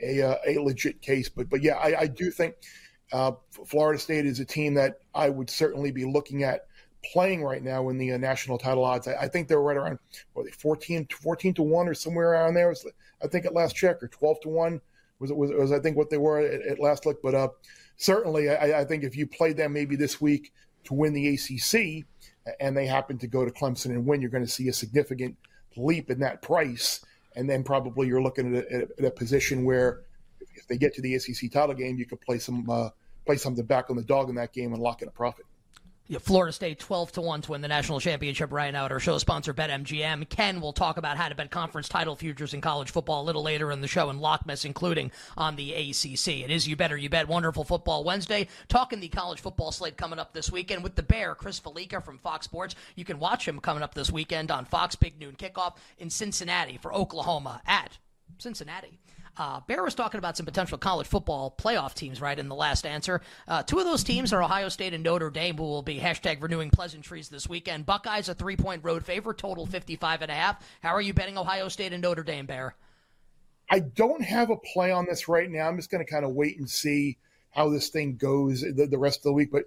a 0.00 0.22
uh, 0.22 0.36
a 0.46 0.58
legit 0.60 1.02
case. 1.02 1.28
But 1.28 1.50
but 1.50 1.62
yeah, 1.62 1.74
I, 1.76 2.00
I 2.00 2.06
do 2.06 2.30
think 2.30 2.54
Uh, 3.12 3.32
Florida 3.66 3.98
State 3.98 4.26
is 4.26 4.40
a 4.40 4.44
team 4.46 4.74
that 4.74 5.00
I 5.14 5.28
would 5.28 5.50
certainly 5.50 5.92
be 5.92 6.06
looking 6.06 6.42
at 6.42 6.66
playing 7.12 7.42
right 7.42 7.62
now 7.62 7.88
in 7.88 7.98
the 7.98 8.12
uh, 8.12 8.16
national 8.16 8.58
title 8.58 8.84
odds. 8.84 9.08
I, 9.08 9.14
I, 9.14 9.28
think 9.28 9.48
they're 9.48 9.60
right 9.60 9.76
around 9.76 9.98
what, 10.32 10.52
14, 10.54 11.06
14 11.10 11.54
to 11.54 11.62
one 11.62 11.88
or 11.88 11.94
somewhere 11.94 12.30
around 12.30 12.54
there. 12.54 12.68
Was, 12.68 12.86
I 13.22 13.28
think 13.28 13.46
at 13.46 13.54
last 13.54 13.76
check 13.76 14.02
or 14.02 14.08
twelve 14.08 14.40
to 14.40 14.48
one 14.48 14.80
was 15.18 15.32
was, 15.32 15.50
was 15.52 15.72
I 15.72 15.80
think 15.80 15.96
what 15.96 16.10
they 16.10 16.18
were 16.18 16.38
at, 16.38 16.62
at 16.62 16.80
last 16.80 17.06
look. 17.06 17.22
But 17.22 17.34
uh, 17.34 17.48
certainly, 17.96 18.50
I, 18.50 18.80
I, 18.80 18.84
think 18.84 19.04
if 19.04 19.16
you 19.16 19.26
played 19.26 19.56
them 19.56 19.72
maybe 19.72 19.96
this 19.96 20.20
week 20.20 20.52
to 20.84 20.94
win 20.94 21.12
the 21.12 21.34
ACC, 21.34 22.04
and 22.60 22.76
they 22.76 22.86
happen 22.86 23.18
to 23.18 23.26
go 23.26 23.44
to 23.44 23.50
Clemson 23.50 23.86
and 23.86 24.06
win, 24.06 24.20
you're 24.20 24.30
going 24.30 24.44
to 24.44 24.50
see 24.50 24.68
a 24.68 24.72
significant 24.72 25.36
leap 25.76 26.10
in 26.10 26.20
that 26.20 26.42
price. 26.42 27.04
And 27.36 27.50
then 27.50 27.64
probably 27.64 28.06
you're 28.06 28.22
looking 28.22 28.56
at 28.56 28.64
a, 28.64 28.88
at 28.98 29.04
a 29.04 29.10
position 29.10 29.64
where 29.64 30.02
if 30.54 30.68
they 30.68 30.76
get 30.76 30.94
to 30.94 31.02
the 31.02 31.14
ACC 31.16 31.50
title 31.50 31.74
game, 31.74 31.98
you 31.98 32.06
could 32.06 32.20
play 32.20 32.38
some 32.38 32.68
uh, 32.70 32.90
play 33.26 33.36
something 33.36 33.64
back 33.64 33.90
on 33.90 33.96
the 33.96 34.04
dog 34.04 34.28
in 34.28 34.34
that 34.36 34.52
game 34.52 34.72
and 34.72 34.82
lock 34.82 35.02
in 35.02 35.08
a 35.08 35.10
profit. 35.10 35.46
Florida 36.20 36.52
State 36.52 36.78
12 36.80 37.12
to 37.12 37.22
1 37.22 37.42
to 37.42 37.52
win 37.52 37.62
the 37.62 37.68
national 37.68 37.98
championship 37.98 38.52
right 38.52 38.70
now 38.70 38.84
at 38.84 38.92
our 38.92 39.00
show 39.00 39.16
sponsor 39.16 39.54
BetMGM. 39.54 40.28
Ken 40.28 40.60
will 40.60 40.74
talk 40.74 40.98
about 40.98 41.16
how 41.16 41.30
to 41.30 41.34
bet 41.34 41.50
conference 41.50 41.88
title 41.88 42.14
futures 42.14 42.52
in 42.52 42.60
college 42.60 42.90
football 42.90 43.22
a 43.22 43.24
little 43.24 43.42
later 43.42 43.72
in 43.72 43.80
the 43.80 43.88
show 43.88 44.10
and 44.10 44.20
Lockmas 44.20 44.66
including 44.66 45.10
on 45.38 45.56
the 45.56 45.72
ACC. 45.72 46.44
It 46.44 46.50
is 46.50 46.68
You 46.68 46.76
Better 46.76 46.98
You 46.98 47.08
Bet 47.08 47.26
Wonderful 47.26 47.64
Football 47.64 48.04
Wednesday. 48.04 48.48
Talking 48.68 49.00
the 49.00 49.08
college 49.08 49.40
football 49.40 49.72
slate 49.72 49.96
coming 49.96 50.18
up 50.18 50.34
this 50.34 50.52
weekend 50.52 50.82
with 50.82 50.94
the 50.94 51.02
Bear, 51.02 51.34
Chris 51.34 51.58
Fallica 51.58 52.02
from 52.04 52.18
Fox 52.18 52.44
Sports. 52.44 52.74
You 52.96 53.06
can 53.06 53.18
watch 53.18 53.48
him 53.48 53.58
coming 53.58 53.82
up 53.82 53.94
this 53.94 54.12
weekend 54.12 54.50
on 54.50 54.66
Fox 54.66 54.96
Big 54.96 55.18
Noon 55.18 55.36
Kickoff 55.36 55.76
in 55.96 56.10
Cincinnati 56.10 56.76
for 56.76 56.92
Oklahoma 56.94 57.62
at 57.66 57.96
Cincinnati. 58.38 58.98
Uh, 59.36 59.60
Bear 59.66 59.82
was 59.82 59.94
talking 59.94 60.18
about 60.18 60.36
some 60.36 60.46
potential 60.46 60.78
college 60.78 61.06
football 61.06 61.54
playoff 61.56 61.94
teams, 61.94 62.20
right, 62.20 62.38
in 62.38 62.48
the 62.48 62.54
last 62.54 62.86
answer. 62.86 63.20
Uh, 63.48 63.62
two 63.62 63.78
of 63.78 63.84
those 63.84 64.04
teams 64.04 64.32
are 64.32 64.42
Ohio 64.42 64.68
State 64.68 64.94
and 64.94 65.02
Notre 65.02 65.30
Dame, 65.30 65.56
who 65.56 65.64
will 65.64 65.82
be 65.82 65.98
hashtag 65.98 66.40
renewing 66.40 66.70
pleasantries 66.70 67.28
this 67.28 67.48
weekend. 67.48 67.86
Buckeyes 67.86 68.28
a 68.28 68.34
three 68.34 68.56
point 68.56 68.84
road 68.84 69.04
favorite, 69.04 69.38
total 69.38 69.66
55 69.66 70.22
and 70.22 70.30
a 70.30 70.34
half. 70.34 70.64
How 70.82 70.90
are 70.90 71.00
you 71.00 71.12
betting 71.14 71.36
Ohio 71.36 71.68
State 71.68 71.92
and 71.92 72.02
Notre 72.02 72.22
Dame, 72.22 72.46
Bear? 72.46 72.76
I 73.68 73.80
don't 73.80 74.22
have 74.22 74.50
a 74.50 74.56
play 74.56 74.92
on 74.92 75.06
this 75.06 75.26
right 75.28 75.50
now. 75.50 75.68
I'm 75.68 75.76
just 75.76 75.90
going 75.90 76.04
to 76.04 76.10
kind 76.10 76.24
of 76.24 76.32
wait 76.32 76.58
and 76.58 76.68
see 76.68 77.18
how 77.50 77.70
this 77.70 77.88
thing 77.88 78.16
goes 78.16 78.60
the, 78.60 78.86
the 78.86 78.98
rest 78.98 79.20
of 79.20 79.24
the 79.24 79.32
week. 79.32 79.50
But 79.50 79.64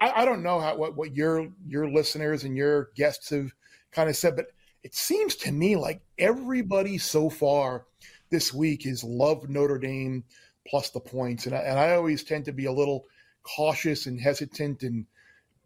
I, 0.00 0.22
I 0.22 0.24
don't 0.24 0.42
know 0.42 0.60
how 0.60 0.76
what, 0.76 0.96
what 0.96 1.14
your 1.14 1.48
your 1.66 1.90
listeners 1.90 2.44
and 2.44 2.56
your 2.56 2.90
guests 2.94 3.30
have 3.30 3.52
kind 3.92 4.08
of 4.08 4.16
said, 4.16 4.36
but 4.36 4.46
it 4.82 4.94
seems 4.94 5.36
to 5.36 5.52
me 5.52 5.76
like 5.76 6.00
everybody 6.18 6.98
so 6.98 7.28
far 7.28 7.86
this 8.30 8.54
week 8.54 8.86
is 8.86 9.04
love 9.04 9.48
Notre 9.48 9.78
Dame 9.78 10.24
plus 10.66 10.90
the 10.90 11.00
points. 11.00 11.46
And 11.46 11.54
I, 11.54 11.58
and 11.58 11.78
I 11.78 11.94
always 11.94 12.22
tend 12.22 12.46
to 12.46 12.52
be 12.52 12.66
a 12.66 12.72
little 12.72 13.04
cautious 13.42 14.06
and 14.06 14.20
hesitant 14.20 14.82
and 14.82 15.06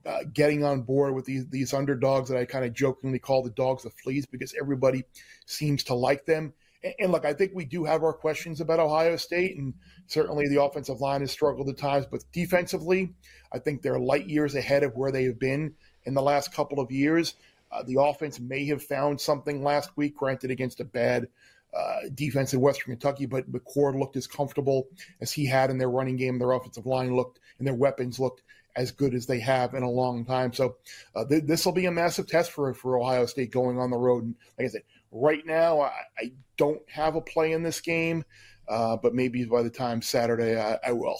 uh, 0.06 0.24
getting 0.32 0.64
on 0.64 0.82
board 0.82 1.14
with 1.14 1.24
these, 1.24 1.48
these 1.48 1.72
underdogs 1.72 2.28
that 2.28 2.38
I 2.38 2.44
kind 2.44 2.64
of 2.64 2.74
jokingly 2.74 3.18
call 3.18 3.42
the 3.42 3.50
dogs 3.50 3.84
of 3.84 3.92
fleas 3.94 4.26
because 4.26 4.54
everybody 4.60 5.04
seems 5.46 5.84
to 5.84 5.94
like 5.94 6.26
them. 6.26 6.52
And, 6.82 6.94
and 6.98 7.12
look, 7.12 7.24
I 7.24 7.32
think 7.32 7.52
we 7.54 7.64
do 7.64 7.84
have 7.84 8.02
our 8.02 8.12
questions 8.12 8.60
about 8.60 8.80
Ohio 8.80 9.16
State, 9.16 9.56
and 9.56 9.74
certainly 10.06 10.44
the 10.48 10.62
offensive 10.62 11.00
line 11.00 11.22
has 11.22 11.30
struggled 11.32 11.68
at 11.68 11.78
times, 11.78 12.06
but 12.10 12.24
defensively, 12.32 13.14
I 13.52 13.58
think 13.58 13.80
they're 13.80 13.98
light 13.98 14.28
years 14.28 14.54
ahead 14.54 14.82
of 14.82 14.94
where 14.94 15.10
they 15.10 15.24
have 15.24 15.38
been 15.38 15.74
in 16.04 16.14
the 16.14 16.22
last 16.22 16.52
couple 16.52 16.80
of 16.80 16.92
years. 16.92 17.34
Uh, 17.72 17.82
the 17.82 18.00
offense 18.00 18.38
may 18.38 18.66
have 18.66 18.82
found 18.82 19.20
something 19.20 19.64
last 19.64 19.96
week, 19.96 20.16
granted 20.16 20.50
against 20.50 20.80
a 20.80 20.84
bad 20.84 21.28
uh, 21.76 22.08
defense 22.14 22.52
in 22.52 22.60
Western 22.60 22.92
Kentucky, 22.92 23.26
but 23.26 23.50
McCord 23.50 23.98
looked 23.98 24.16
as 24.16 24.26
comfortable 24.26 24.88
as 25.20 25.32
he 25.32 25.46
had 25.46 25.70
in 25.70 25.78
their 25.78 25.90
running 25.90 26.16
game. 26.16 26.38
Their 26.38 26.52
offensive 26.52 26.86
line 26.86 27.14
looked 27.14 27.40
and 27.58 27.66
their 27.66 27.74
weapons 27.74 28.18
looked 28.20 28.42
as 28.76 28.90
good 28.90 29.14
as 29.14 29.26
they 29.26 29.38
have 29.40 29.74
in 29.74 29.82
a 29.82 29.90
long 29.90 30.24
time. 30.24 30.52
So 30.52 30.76
uh, 31.14 31.24
th- 31.24 31.44
this 31.44 31.64
will 31.64 31.72
be 31.72 31.86
a 31.86 31.92
massive 31.92 32.26
test 32.26 32.50
for 32.50 32.72
for 32.74 32.98
Ohio 32.98 33.26
State 33.26 33.50
going 33.50 33.78
on 33.78 33.90
the 33.90 33.96
road. 33.96 34.24
And 34.24 34.34
like 34.58 34.66
I 34.66 34.70
said, 34.70 34.82
right 35.12 35.44
now 35.46 35.80
I, 35.80 35.92
I 36.18 36.32
don't 36.56 36.82
have 36.90 37.14
a 37.16 37.20
play 37.20 37.52
in 37.52 37.62
this 37.62 37.80
game, 37.80 38.24
uh, 38.68 38.96
but 38.96 39.14
maybe 39.14 39.44
by 39.44 39.62
the 39.62 39.70
time 39.70 40.02
Saturday 40.02 40.60
I, 40.60 40.78
I 40.86 40.92
will. 40.92 41.18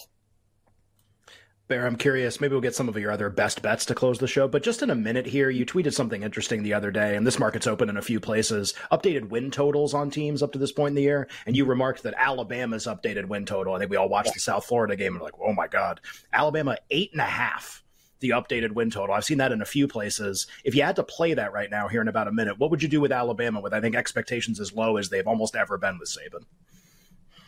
Bear, 1.67 1.87
I'm 1.87 1.95
curious. 1.95 2.39
Maybe 2.39 2.51
we'll 2.51 2.61
get 2.61 2.75
some 2.75 2.89
of 2.89 2.95
your 2.95 3.09
other 3.09 3.31
best 3.31 3.63
bets 3.63 3.85
to 3.87 3.95
close 3.95 4.19
the 4.19 4.27
show. 4.27 4.47
But 4.47 4.61
just 4.61 4.83
in 4.83 4.91
a 4.91 4.95
minute 4.95 5.25
here, 5.25 5.49
you 5.49 5.65
tweeted 5.65 5.95
something 5.95 6.21
interesting 6.21 6.61
the 6.61 6.75
other 6.75 6.91
day, 6.91 7.15
and 7.15 7.25
this 7.25 7.39
market's 7.39 7.65
open 7.65 7.89
in 7.89 7.97
a 7.97 8.03
few 8.03 8.19
places. 8.19 8.75
Updated 8.91 9.29
win 9.29 9.49
totals 9.49 9.95
on 9.95 10.11
teams 10.11 10.43
up 10.43 10.51
to 10.51 10.59
this 10.59 10.71
point 10.71 10.89
in 10.89 10.95
the 10.95 11.01
year, 11.01 11.27
and 11.47 11.57
you 11.57 11.65
remarked 11.65 12.03
that 12.03 12.13
Alabama's 12.17 12.85
updated 12.85 13.25
win 13.25 13.47
total. 13.47 13.73
I 13.73 13.79
think 13.79 13.89
we 13.89 13.97
all 13.97 14.07
watched 14.07 14.35
the 14.35 14.39
South 14.39 14.63
Florida 14.63 14.95
game 14.95 15.13
and 15.13 15.19
were 15.19 15.25
like, 15.25 15.39
"Oh 15.41 15.53
my 15.53 15.67
God, 15.67 16.01
Alabama 16.31 16.77
eight 16.91 17.11
and 17.13 17.21
a 17.21 17.25
half." 17.25 17.83
The 18.19 18.29
updated 18.29 18.73
win 18.73 18.91
total. 18.91 19.15
I've 19.15 19.25
seen 19.25 19.39
that 19.39 19.51
in 19.51 19.63
a 19.63 19.65
few 19.65 19.87
places. 19.87 20.45
If 20.63 20.75
you 20.75 20.83
had 20.83 20.97
to 20.97 21.03
play 21.03 21.33
that 21.33 21.51
right 21.51 21.71
now, 21.71 21.87
here 21.87 22.01
in 22.01 22.07
about 22.07 22.27
a 22.27 22.31
minute, 22.31 22.59
what 22.59 22.69
would 22.69 22.83
you 22.83 22.89
do 22.89 23.01
with 23.01 23.11
Alabama? 23.11 23.59
With 23.59 23.73
I 23.73 23.81
think 23.81 23.95
expectations 23.95 24.59
as 24.59 24.71
low 24.71 24.97
as 24.97 25.09
they've 25.09 25.27
almost 25.27 25.55
ever 25.55 25.79
been 25.79 25.97
with 25.97 26.09
Saban. 26.09 26.45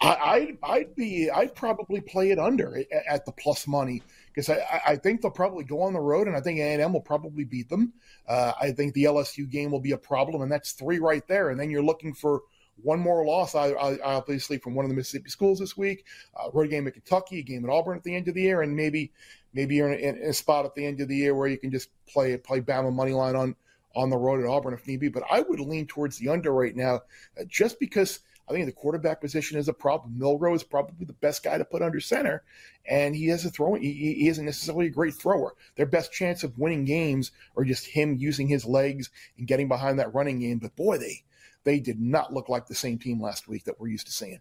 I, 0.02 0.40
would 0.40 0.58
I'd 0.64 0.96
be 0.96 1.30
I'd 1.30 1.56
probably 1.56 2.02
play 2.02 2.32
it 2.32 2.40
under 2.40 2.84
at 3.10 3.26
the 3.26 3.32
plus 3.32 3.68
money 3.68 4.04
because 4.28 4.50
I, 4.50 4.82
I 4.88 4.96
think 4.96 5.22
they'll 5.22 5.32
probably 5.32 5.64
go 5.64 5.82
on 5.82 5.94
the 5.94 6.00
road 6.00 6.28
and 6.28 6.36
I 6.36 6.42
think 6.42 6.60
A&M 6.60 6.94
will 6.94 7.02
probably 7.02 7.44
beat 7.44 7.70
them. 7.70 7.94
Uh, 8.28 8.54
I 8.60 8.72
think 8.72 8.94
the 8.94 9.06
LSU 9.06 9.50
game 9.50 9.72
will 9.72 9.80
be 9.80 9.92
a 9.92 9.98
problem 9.98 10.42
and 10.42 10.52
that's 10.52 10.74
three 10.74 11.00
right 11.00 11.28
there. 11.28 11.50
And 11.50 11.60
then 11.60 11.72
you're 11.72 11.84
looking 11.84 12.14
for 12.14 12.42
one 12.84 13.00
more 13.00 13.26
loss, 13.26 13.56
i 13.56 13.74
obviously 14.04 14.60
from 14.60 14.76
one 14.76 14.86
of 14.86 14.90
the 14.90 14.96
Mississippi 14.96 15.30
schools 15.30 15.60
this 15.60 15.76
week. 15.76 16.06
Uh, 16.36 16.50
road 16.54 16.70
game 16.70 16.88
at 16.88 16.94
Kentucky, 16.94 17.40
a 17.40 17.44
game 17.44 17.66
at 17.66 17.72
Auburn 17.72 17.98
at 17.98 18.04
the 18.04 18.16
end 18.16 18.28
of 18.28 18.36
the 18.36 18.42
year, 18.42 18.62
and 18.62 18.76
maybe 18.76 19.12
maybe 19.54 19.76
you're 19.76 19.92
in 19.92 20.18
a, 20.18 20.24
in 20.24 20.30
a 20.30 20.34
spot 20.34 20.66
at 20.66 20.76
the 20.76 20.86
end 20.86 21.02
of 21.02 21.08
the 21.08 21.16
year 21.16 21.34
where 21.34 21.48
you 21.48 21.58
can 21.58 21.72
just 21.72 21.90
play 22.08 22.38
play 22.38 22.62
Bama 22.62 22.94
money 22.94 23.14
line 23.14 23.36
on 23.36 23.56
on 23.96 24.10
the 24.10 24.18
road 24.18 24.40
at 24.40 24.48
Auburn 24.48 24.74
if 24.74 24.86
need 24.88 25.00
be. 25.00 25.10
But 25.10 25.24
I 25.30 25.42
would 25.42 25.60
lean 25.60 25.88
towards 25.88 26.18
the 26.18 26.30
under 26.30 26.54
right 26.54 26.76
now, 26.76 27.02
uh, 27.40 27.46
just 27.48 27.80
because 27.80 28.20
I 28.50 28.54
think 28.54 28.66
the 28.66 28.72
quarterback 28.72 29.20
position 29.20 29.58
is 29.58 29.68
a 29.68 29.74
problem. 29.74 30.18
Milroe 30.18 30.54
is 30.54 30.64
probably 30.64 31.06
the 31.06 31.14
best 31.14 31.44
guy 31.44 31.58
to 31.58 31.66
put 31.66 31.82
under 31.82 32.00
center, 32.00 32.44
and 32.86 33.16
he 33.16 33.28
has 33.28 33.44
a 33.44 33.50
throwing. 33.50 33.82
He, 33.82 33.92
he 33.92 34.28
isn't 34.30 34.46
necessarily 34.46 34.88
a 34.88 34.92
great 34.92 35.14
thrower. 35.14 35.54
Their 35.76 35.86
best 35.86 36.14
chance 36.14 36.44
of 36.44 36.58
winning 36.58 36.86
games 36.86 37.32
are 37.58 37.66
just 37.66 37.86
him 37.86 38.16
using 38.16 38.48
his 38.48 38.66
legs 38.66 39.10
and 39.38 39.48
getting 39.48 39.68
behind 39.68 40.00
that 40.00 40.14
running 40.14 40.40
game. 40.40 40.60
But 40.60 40.76
boy, 40.76 40.98
they 40.98 41.24
they 41.64 41.80
did 41.80 42.00
not 42.00 42.34
look 42.34 42.48
like 42.48 42.68
the 42.68 42.76
same 42.76 42.98
team 42.98 43.22
last 43.22 43.48
week 43.48 43.66
that 43.66 43.80
we're 43.80 43.90
used 43.90 44.08
to 44.08 44.14
seeing. 44.14 44.40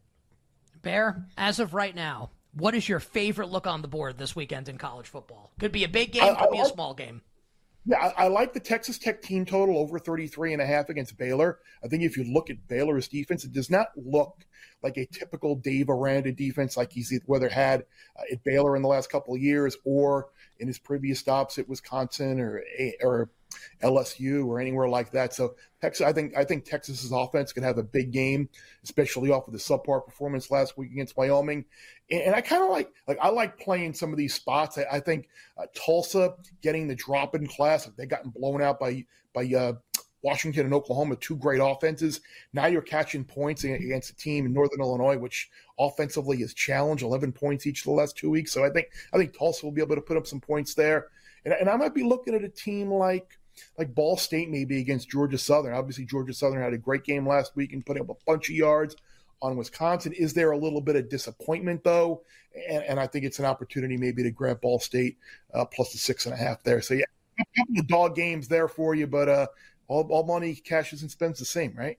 Bear, 0.82 1.26
as 1.36 1.58
of 1.58 1.74
right 1.74 1.94
now, 1.94 2.30
what 2.52 2.74
is 2.76 2.88
your 2.88 3.00
favorite 3.00 3.50
look 3.50 3.66
on 3.66 3.82
the 3.82 3.88
board 3.88 4.18
this 4.18 4.36
weekend 4.36 4.68
in 4.68 4.78
college 4.78 5.08
football? 5.08 5.50
Could 5.58 5.72
be 5.72 5.82
a 5.82 5.88
big 5.88 6.12
game, 6.12 6.36
could 6.36 6.48
I, 6.48 6.50
be 6.52 6.60
a 6.60 6.66
small 6.66 6.94
game. 6.94 7.22
Yeah, 7.88 8.12
I, 8.16 8.24
I, 8.24 8.28
like 8.28 8.52
the 8.52 8.60
Texas 8.60 8.98
Tech 8.98 9.22
team 9.22 9.44
total 9.44 9.78
over 9.78 10.00
33 10.00 10.52
and 10.52 10.60
a 10.60 10.66
half 10.66 10.88
against 10.88 11.16
Baylor. 11.16 11.60
I 11.84 11.88
think 11.88 12.02
if 12.02 12.16
you 12.16 12.24
look 12.24 12.50
at 12.50 12.66
Baylor's 12.66 13.06
defense, 13.06 13.44
it 13.44 13.52
does 13.52 13.70
not 13.70 13.88
look 13.96 14.44
like 14.82 14.96
a 14.96 15.06
typical 15.06 15.54
Dave 15.54 15.88
Aranda 15.88 16.32
defense 16.32 16.76
like 16.76 16.92
he's 16.92 17.12
whether 17.26 17.48
had 17.48 17.84
uh, 18.18 18.22
at 18.32 18.42
Baylor 18.42 18.74
in 18.74 18.82
the 18.82 18.88
last 18.88 19.10
couple 19.10 19.34
of 19.34 19.40
years 19.40 19.76
or 19.84 20.28
in 20.58 20.66
his 20.66 20.78
previous 20.78 21.20
stops 21.20 21.58
at 21.58 21.68
Wisconsin 21.68 22.40
or 22.40 22.62
or 23.02 23.30
LSU 23.82 24.46
or 24.46 24.60
anywhere 24.60 24.88
like 24.88 25.10
that. 25.12 25.34
So 25.34 25.54
Texas, 25.80 26.06
I 26.06 26.12
think 26.12 26.36
I 26.36 26.44
think 26.44 26.64
Texas's 26.64 27.12
offense 27.12 27.52
can 27.52 27.62
have 27.62 27.78
a 27.78 27.82
big 27.82 28.10
game, 28.10 28.48
especially 28.82 29.30
off 29.30 29.46
of 29.46 29.52
the 29.52 29.58
subpar 29.58 30.04
performance 30.04 30.50
last 30.50 30.78
week 30.78 30.90
against 30.90 31.16
Wyoming. 31.16 31.64
And, 32.10 32.22
and 32.22 32.34
I 32.34 32.40
kind 32.40 32.62
of 32.62 32.70
like 32.70 32.92
like 33.06 33.18
I 33.20 33.28
like 33.28 33.58
playing 33.58 33.94
some 33.94 34.12
of 34.12 34.18
these 34.18 34.34
spots. 34.34 34.78
I, 34.78 34.86
I 34.92 35.00
think 35.00 35.28
uh, 35.58 35.66
Tulsa 35.74 36.34
getting 36.62 36.88
the 36.88 36.94
drop 36.94 37.34
in 37.34 37.46
class. 37.46 37.88
They 37.96 38.06
gotten 38.06 38.30
blown 38.30 38.62
out 38.62 38.80
by 38.80 39.04
by 39.34 39.44
uh, 39.54 39.74
Washington 40.26 40.64
and 40.64 40.74
Oklahoma, 40.74 41.14
two 41.16 41.36
great 41.36 41.60
offenses. 41.62 42.20
Now 42.52 42.66
you're 42.66 42.82
catching 42.82 43.24
points 43.24 43.62
against 43.62 44.10
a 44.10 44.16
team 44.16 44.44
in 44.44 44.52
Northern 44.52 44.80
Illinois, 44.80 45.16
which 45.16 45.48
offensively 45.78 46.38
is 46.42 46.52
challenged, 46.52 47.04
11 47.04 47.32
points 47.32 47.66
each 47.66 47.84
the 47.84 47.92
last 47.92 48.16
two 48.16 48.30
weeks. 48.30 48.52
So 48.52 48.64
I 48.64 48.70
think 48.70 48.88
I 49.12 49.18
think 49.18 49.36
Tulsa 49.36 49.64
will 49.64 49.72
be 49.72 49.82
able 49.82 49.94
to 49.94 50.02
put 50.02 50.16
up 50.16 50.26
some 50.26 50.40
points 50.40 50.74
there. 50.74 51.08
And, 51.44 51.54
and 51.54 51.68
I 51.70 51.76
might 51.76 51.94
be 51.94 52.02
looking 52.02 52.34
at 52.34 52.42
a 52.42 52.48
team 52.48 52.90
like 52.90 53.38
like 53.78 53.94
Ball 53.94 54.16
State 54.16 54.50
maybe 54.50 54.80
against 54.80 55.10
Georgia 55.10 55.38
Southern. 55.38 55.74
Obviously, 55.74 56.04
Georgia 56.04 56.32
Southern 56.32 56.62
had 56.62 56.72
a 56.72 56.78
great 56.78 57.04
game 57.04 57.26
last 57.26 57.56
week 57.56 57.72
and 57.72 57.84
put 57.84 58.00
up 58.00 58.08
a 58.08 58.14
bunch 58.26 58.48
of 58.48 58.56
yards 58.56 58.96
on 59.42 59.56
Wisconsin. 59.56 60.12
Is 60.12 60.32
there 60.32 60.52
a 60.52 60.58
little 60.58 60.80
bit 60.80 60.96
of 60.96 61.08
disappointment 61.08 61.84
though? 61.84 62.22
And, 62.68 62.84
and 62.84 63.00
I 63.00 63.06
think 63.06 63.24
it's 63.24 63.38
an 63.38 63.44
opportunity 63.44 63.96
maybe 63.96 64.22
to 64.22 64.30
grab 64.30 64.60
Ball 64.60 64.78
State 64.78 65.18
uh, 65.52 65.64
plus 65.64 65.92
the 65.92 65.98
six 65.98 66.26
and 66.26 66.34
a 66.34 66.38
half 66.38 66.62
there. 66.62 66.80
So 66.80 66.94
yeah, 66.94 67.04
of 67.78 67.86
dog 67.86 68.14
games 68.14 68.48
there 68.48 68.68
for 68.68 68.94
you, 68.94 69.06
but 69.06 69.28
uh, 69.28 69.46
all, 69.88 70.06
all 70.10 70.24
money 70.24 70.54
cashes 70.54 71.02
and 71.02 71.10
spends 71.10 71.38
the 71.38 71.44
same, 71.44 71.74
right? 71.76 71.98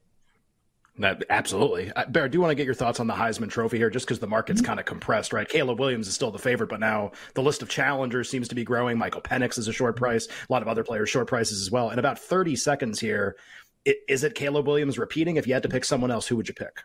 That, 0.98 1.24
absolutely. 1.30 1.92
Uh, 1.92 2.06
Bear, 2.06 2.24
I 2.24 2.28
do 2.28 2.40
want 2.40 2.50
to 2.50 2.56
get 2.56 2.66
your 2.66 2.74
thoughts 2.74 2.98
on 2.98 3.06
the 3.06 3.14
Heisman 3.14 3.48
Trophy 3.48 3.76
here, 3.76 3.88
just 3.88 4.06
because 4.06 4.18
the 4.18 4.26
market's 4.26 4.60
mm-hmm. 4.60 4.66
kind 4.66 4.80
of 4.80 4.86
compressed, 4.86 5.32
right? 5.32 5.48
Caleb 5.48 5.78
Williams 5.78 6.08
is 6.08 6.14
still 6.14 6.32
the 6.32 6.40
favorite, 6.40 6.68
but 6.68 6.80
now 6.80 7.12
the 7.34 7.42
list 7.42 7.62
of 7.62 7.68
challengers 7.68 8.28
seems 8.28 8.48
to 8.48 8.56
be 8.56 8.64
growing. 8.64 8.98
Michael 8.98 9.20
Penix 9.20 9.58
is 9.58 9.68
a 9.68 9.72
short 9.72 9.96
price. 9.96 10.26
A 10.26 10.52
lot 10.52 10.62
of 10.62 10.68
other 10.68 10.82
players 10.82 11.08
short 11.08 11.28
prices 11.28 11.62
as 11.62 11.70
well. 11.70 11.90
In 11.90 12.00
about 12.00 12.18
30 12.18 12.56
seconds 12.56 12.98
here, 12.98 13.36
it, 13.84 13.98
is 14.08 14.24
it 14.24 14.34
Caleb 14.34 14.66
Williams 14.66 14.98
repeating? 14.98 15.36
If 15.36 15.46
you 15.46 15.54
had 15.54 15.62
to 15.62 15.68
pick 15.68 15.84
someone 15.84 16.10
else, 16.10 16.26
who 16.26 16.36
would 16.36 16.48
you 16.48 16.54
pick? 16.54 16.80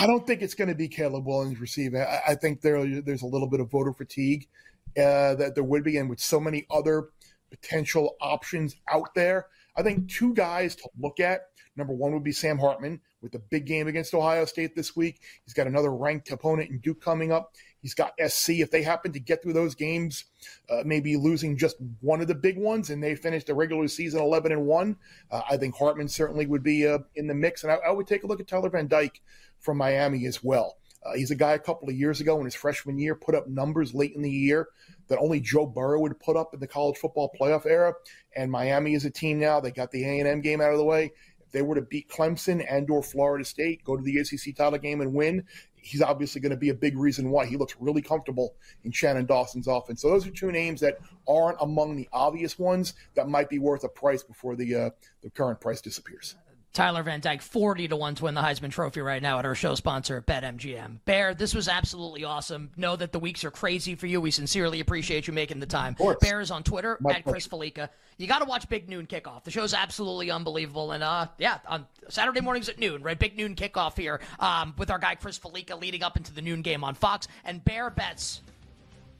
I 0.00 0.06
don't 0.06 0.26
think 0.26 0.40
it's 0.40 0.54
going 0.54 0.68
to 0.68 0.74
be 0.74 0.88
Caleb 0.88 1.26
Williams 1.26 1.60
receiving. 1.60 2.00
I, 2.00 2.20
I 2.28 2.34
think 2.36 2.62
there 2.62 3.02
there's 3.02 3.22
a 3.22 3.26
little 3.26 3.48
bit 3.48 3.60
of 3.60 3.70
voter 3.70 3.92
fatigue 3.92 4.48
uh, 4.96 5.34
that 5.34 5.52
there 5.54 5.64
would 5.64 5.84
be, 5.84 5.98
and 5.98 6.08
with 6.08 6.20
so 6.20 6.40
many 6.40 6.66
other 6.70 7.10
potential 7.50 8.16
options 8.20 8.76
out 8.90 9.14
there, 9.14 9.46
I 9.76 9.82
think 9.82 10.10
two 10.10 10.32
guys 10.32 10.74
to 10.76 10.88
look 10.98 11.20
at. 11.20 11.42
Number 11.76 11.92
one 11.92 12.14
would 12.14 12.24
be 12.24 12.32
Sam 12.32 12.58
Hartman 12.58 13.00
with 13.22 13.32
the 13.32 13.38
big 13.38 13.66
game 13.66 13.88
against 13.88 14.14
Ohio 14.14 14.44
State 14.44 14.74
this 14.74 14.94
week. 14.94 15.20
He's 15.44 15.54
got 15.54 15.66
another 15.66 15.92
ranked 15.92 16.30
opponent 16.30 16.70
in 16.70 16.78
Duke 16.78 17.00
coming 17.00 17.32
up. 17.32 17.54
He's 17.80 17.94
got 17.94 18.12
SC. 18.24 18.50
If 18.50 18.70
they 18.70 18.82
happen 18.82 19.12
to 19.12 19.20
get 19.20 19.42
through 19.42 19.52
those 19.52 19.74
games, 19.74 20.24
uh, 20.68 20.82
maybe 20.84 21.16
losing 21.16 21.56
just 21.56 21.76
one 22.00 22.20
of 22.20 22.28
the 22.28 22.34
big 22.34 22.58
ones, 22.58 22.90
and 22.90 23.02
they 23.02 23.14
finish 23.14 23.44
the 23.44 23.54
regular 23.54 23.88
season 23.88 24.20
11 24.20 24.52
and 24.52 24.66
one, 24.66 24.96
uh, 25.30 25.42
I 25.48 25.56
think 25.56 25.76
Hartman 25.76 26.08
certainly 26.08 26.46
would 26.46 26.62
be 26.62 26.86
uh, 26.86 26.98
in 27.14 27.26
the 27.26 27.34
mix. 27.34 27.62
And 27.62 27.72
I, 27.72 27.76
I, 27.76 27.90
would 27.90 28.06
take 28.06 28.24
a 28.24 28.26
look 28.26 28.40
at 28.40 28.48
Tyler 28.48 28.70
Van 28.70 28.88
Dyke 28.88 29.20
from 29.60 29.78
Miami 29.78 30.26
as 30.26 30.42
well. 30.42 30.78
Uh, 31.04 31.14
he's 31.14 31.30
a 31.30 31.36
guy 31.36 31.52
a 31.52 31.58
couple 31.58 31.88
of 31.88 31.94
years 31.94 32.20
ago 32.20 32.38
in 32.38 32.44
his 32.44 32.54
freshman 32.54 32.98
year 32.98 33.14
put 33.14 33.34
up 33.34 33.46
numbers 33.46 33.94
late 33.94 34.14
in 34.16 34.22
the 34.22 34.30
year 34.30 34.68
that 35.08 35.18
only 35.18 35.38
Joe 35.38 35.66
Burrow 35.66 36.00
would 36.00 36.18
put 36.18 36.36
up 36.36 36.52
in 36.52 36.58
the 36.58 36.66
college 36.66 36.96
football 36.96 37.32
playoff 37.40 37.66
era. 37.66 37.94
And 38.34 38.50
Miami 38.50 38.94
is 38.94 39.04
a 39.04 39.10
team 39.10 39.38
now. 39.38 39.60
They 39.60 39.70
got 39.70 39.92
the 39.92 40.04
A&M 40.04 40.40
game 40.40 40.60
out 40.60 40.72
of 40.72 40.78
the 40.78 40.84
way. 40.84 41.12
If 41.46 41.52
they 41.52 41.62
were 41.62 41.74
to 41.76 41.82
beat 41.82 42.08
Clemson 42.08 42.64
and 42.68 42.90
or 42.90 43.02
Florida 43.02 43.44
State, 43.44 43.84
go 43.84 43.96
to 43.96 44.02
the 44.02 44.18
ACC 44.18 44.56
title 44.56 44.78
game 44.78 45.00
and 45.00 45.14
win, 45.14 45.44
he's 45.76 46.02
obviously 46.02 46.40
going 46.40 46.50
to 46.50 46.56
be 46.56 46.70
a 46.70 46.74
big 46.74 46.98
reason 46.98 47.30
why 47.30 47.46
he 47.46 47.56
looks 47.56 47.76
really 47.78 48.02
comfortable 48.02 48.54
in 48.82 48.90
Shannon 48.90 49.26
Dawson's 49.26 49.68
offense. 49.68 50.02
So 50.02 50.10
those 50.10 50.26
are 50.26 50.30
two 50.30 50.50
names 50.50 50.80
that 50.80 50.98
aren't 51.28 51.58
among 51.60 51.96
the 51.96 52.08
obvious 52.12 52.58
ones 52.58 52.94
that 53.14 53.28
might 53.28 53.48
be 53.48 53.58
worth 53.58 53.84
a 53.84 53.88
price 53.88 54.22
before 54.22 54.56
the 54.56 54.74
uh, 54.74 54.90
the 55.22 55.30
current 55.30 55.60
price 55.60 55.80
disappears. 55.80 56.34
Tyler 56.76 57.02
Van 57.02 57.20
Dyke, 57.20 57.40
40 57.40 57.88
to 57.88 57.96
1 57.96 58.16
to 58.16 58.24
win 58.24 58.34
the 58.34 58.42
Heisman 58.42 58.70
Trophy 58.70 59.00
right 59.00 59.22
now 59.22 59.38
at 59.38 59.46
our 59.46 59.54
show 59.54 59.74
sponsor, 59.74 60.20
BetMGM. 60.20 60.98
Bear, 61.06 61.32
this 61.32 61.54
was 61.54 61.68
absolutely 61.68 62.24
awesome. 62.24 62.70
Know 62.76 62.96
that 62.96 63.12
the 63.12 63.18
weeks 63.18 63.44
are 63.44 63.50
crazy 63.50 63.94
for 63.94 64.06
you. 64.06 64.20
We 64.20 64.30
sincerely 64.30 64.80
appreciate 64.80 65.26
you 65.26 65.32
making 65.32 65.60
the 65.60 65.66
time. 65.66 65.96
Bear 66.20 66.42
is 66.42 66.50
on 66.50 66.64
Twitter 66.64 66.98
My 67.00 67.12
at 67.12 67.24
Chris 67.24 67.48
Fallica. 67.48 67.88
You 68.18 68.26
got 68.26 68.40
to 68.40 68.44
watch 68.44 68.68
Big 68.68 68.90
Noon 68.90 69.06
Kickoff. 69.06 69.44
The 69.44 69.50
show's 69.50 69.72
absolutely 69.72 70.30
unbelievable. 70.30 70.92
And 70.92 71.02
uh, 71.02 71.28
yeah, 71.38 71.60
on 71.66 71.86
Saturday 72.10 72.42
mornings 72.42 72.68
at 72.68 72.78
noon, 72.78 73.02
right? 73.02 73.18
Big 73.18 73.38
Noon 73.38 73.54
Kickoff 73.54 73.96
here 73.96 74.20
um, 74.38 74.74
with 74.76 74.90
our 74.90 74.98
guy 74.98 75.14
Chris 75.14 75.38
Fallica 75.38 75.80
leading 75.80 76.02
up 76.02 76.18
into 76.18 76.34
the 76.34 76.42
noon 76.42 76.60
game 76.60 76.84
on 76.84 76.94
Fox. 76.94 77.26
And 77.46 77.64
Bear 77.64 77.88
Bets 77.88 78.42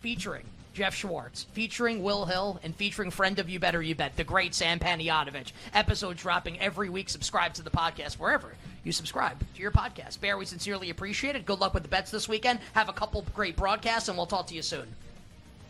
featuring 0.01 0.45
Jeff 0.77 0.95
Schwartz, 0.95 1.45
featuring 1.53 2.03
Will 2.03 2.27
Hill 2.27 2.61
and 2.63 2.77
featuring 2.77 3.11
friend 3.11 3.39
of 3.39 3.49
You 3.49 3.59
Better 3.59 3.81
You 3.81 3.95
Bet, 3.95 4.15
the 4.17 4.25
great 4.25 4.55
Sam 4.55 4.79
Panayotovich. 4.79 5.53
Episode 5.73 6.19
dropping 6.19 6.61
every 6.61 6.91
week. 6.91 7.09
Subscribe 7.09 7.55
to 7.55 7.63
the 7.63 7.71
podcast 7.71 8.19
wherever 8.19 8.53
you 8.85 8.93
subscribe 8.93 9.39
to 9.55 9.63
your 9.63 9.71
podcast. 9.71 10.21
Bear, 10.21 10.37
we 10.37 10.45
sincerely 10.45 10.91
appreciate 10.91 11.35
it. 11.35 11.47
Good 11.47 11.61
luck 11.61 11.73
with 11.73 11.83
the 11.83 11.89
bets 11.89 12.11
this 12.11 12.29
weekend. 12.29 12.59
Have 12.75 12.91
a 12.91 12.93
couple 12.93 13.25
great 13.35 13.57
broadcasts, 13.57 14.11
and 14.11 14.19
we'll 14.19 14.27
talk 14.27 14.49
to 14.49 14.55
you 14.55 14.61
soon. 14.61 14.87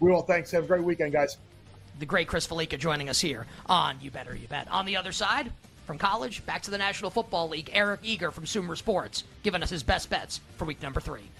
We 0.01 0.11
will. 0.11 0.23
Thanks. 0.23 0.51
Have 0.51 0.65
a 0.65 0.67
great 0.67 0.83
weekend, 0.83 1.13
guys. 1.13 1.37
The 2.01 2.07
great 2.07 2.27
Chris 2.27 2.45
Fallica 2.45 2.77
joining 2.77 3.09
us 3.09 3.21
here 3.21 3.47
on 3.67 3.99
You 4.03 4.11
Better 4.11 4.35
You 4.35 4.49
Bet. 4.49 4.67
On 4.73 4.87
the 4.87 4.97
other 4.97 5.13
side, 5.13 5.53
from 5.87 5.99
college 5.99 6.45
back 6.47 6.63
to 6.63 6.73
the 6.73 6.79
National 6.79 7.13
Football 7.13 7.49
League, 7.49 7.71
Eric 7.73 8.01
Eager 8.03 8.33
from 8.33 8.45
Sumer 8.45 8.75
Sports, 8.75 9.23
giving 9.45 9.63
us 9.63 9.71
his 9.71 9.85
best 9.85 10.11
bets 10.11 10.41
for 10.57 10.65
week 10.65 10.83
number 10.83 11.01
three. 11.01 11.31